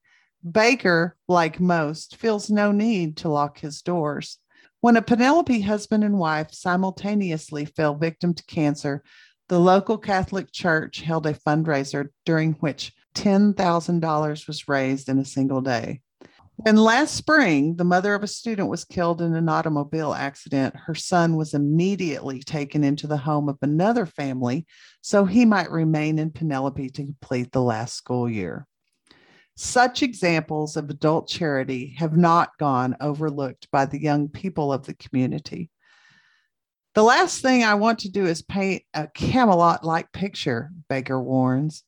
[0.49, 4.37] Baker, like most, feels no need to lock his doors.
[4.79, 9.03] When a Penelope husband and wife simultaneously fell victim to cancer,
[9.49, 15.61] the local Catholic Church held a fundraiser during which $10,000 was raised in a single
[15.61, 15.99] day.
[16.57, 20.95] When last spring, the mother of a student was killed in an automobile accident, her
[20.95, 24.65] son was immediately taken into the home of another family
[25.01, 28.67] so he might remain in Penelope to complete the last school year.
[29.57, 34.95] Such examples of adult charity have not gone overlooked by the young people of the
[34.95, 35.69] community.
[36.93, 41.83] The last thing I want to do is paint a Camelot like picture, Baker warns,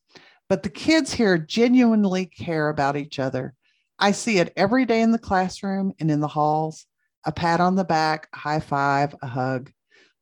[0.50, 3.54] but the kids here genuinely care about each other
[3.98, 6.86] I see it every day in the classroom and in the halls
[7.24, 9.70] a pat on the back, a high five, a hug.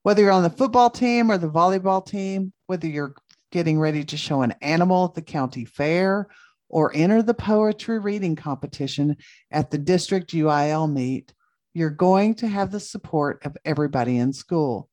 [0.03, 3.15] Whether you're on the football team or the volleyball team, whether you're
[3.53, 6.29] getting ready to show an animal at the county fair
[6.69, 9.17] or enter the poetry reading competition
[9.51, 11.33] at the district UIL meet,
[11.75, 14.89] you're going to have the support of everybody in school.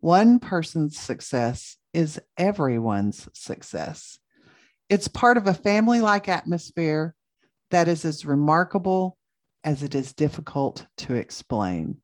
[0.00, 4.18] One person's success is everyone's success.
[4.88, 7.14] It's part of a family like atmosphere
[7.70, 9.16] that is as remarkable
[9.64, 11.98] as it is difficult to explain.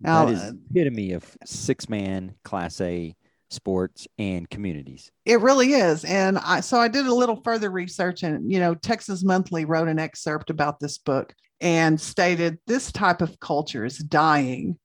[0.00, 3.14] Now, that is uh, epitome of six man class A
[3.50, 5.10] sports and communities.
[5.24, 6.04] It really is.
[6.04, 9.88] And I, so I did a little further research and, you know, Texas Monthly wrote
[9.88, 14.78] an excerpt about this book and stated this type of culture is dying.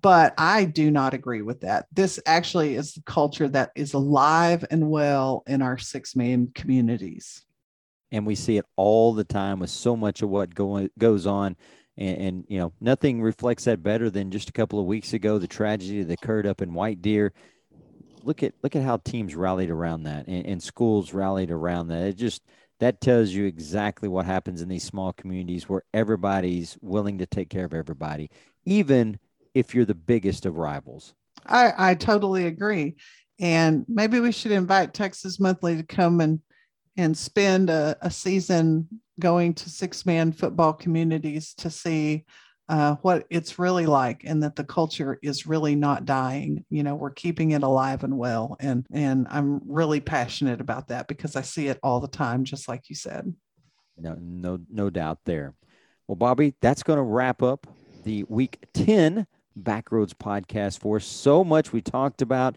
[0.00, 1.86] But I do not agree with that.
[1.92, 7.44] This actually is the culture that is alive and well in our six man communities
[8.12, 11.56] and we see it all the time with so much of what going goes on.
[11.96, 15.38] And, and, you know nothing reflects that better than just a couple of weeks ago
[15.38, 17.32] the tragedy that occurred up in white deer.
[18.22, 22.06] Look at look at how teams rallied around that and, and schools rallied around that.
[22.06, 22.42] It just
[22.80, 27.50] that tells you exactly what happens in these small communities where everybody's willing to take
[27.50, 28.30] care of everybody
[28.64, 29.18] even
[29.54, 31.14] if you're the biggest of rivals.
[31.44, 32.96] I i totally agree.
[33.38, 36.40] And maybe we should invite texas monthly to come and
[36.96, 38.88] and spend a, a season
[39.20, 42.24] going to six man football communities to see
[42.68, 46.64] uh, what it's really like and that the culture is really not dying.
[46.70, 51.08] You know we're keeping it alive and well and and i'm really passionate about that
[51.08, 53.34] because i see it all the time just like you said.
[53.98, 55.54] No no no doubt there.
[56.08, 57.66] Well bobby that's going to wrap up
[58.04, 59.26] the week 10
[59.60, 62.56] backroads podcast for so much we talked about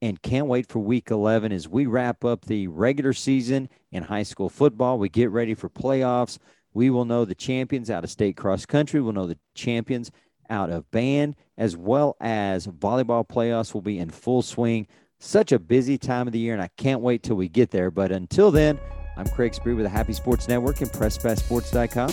[0.00, 4.22] and can't wait for week 11 as we wrap up the regular season in high
[4.22, 4.98] school football.
[4.98, 6.38] We get ready for playoffs.
[6.72, 9.00] We will know the champions out of state cross country.
[9.00, 10.10] We'll know the champions
[10.50, 14.86] out of band, as well as volleyball playoffs will be in full swing.
[15.18, 17.90] Such a busy time of the year, and I can't wait till we get there.
[17.90, 18.78] But until then,
[19.16, 22.12] I'm Craig Spree with the Happy Sports Network and PressFastSports.com.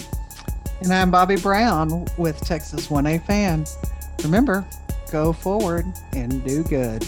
[0.82, 3.66] And I'm Bobby Brown with Texas 1A Fan.
[4.24, 4.68] Remember,
[5.12, 7.08] go forward and do good.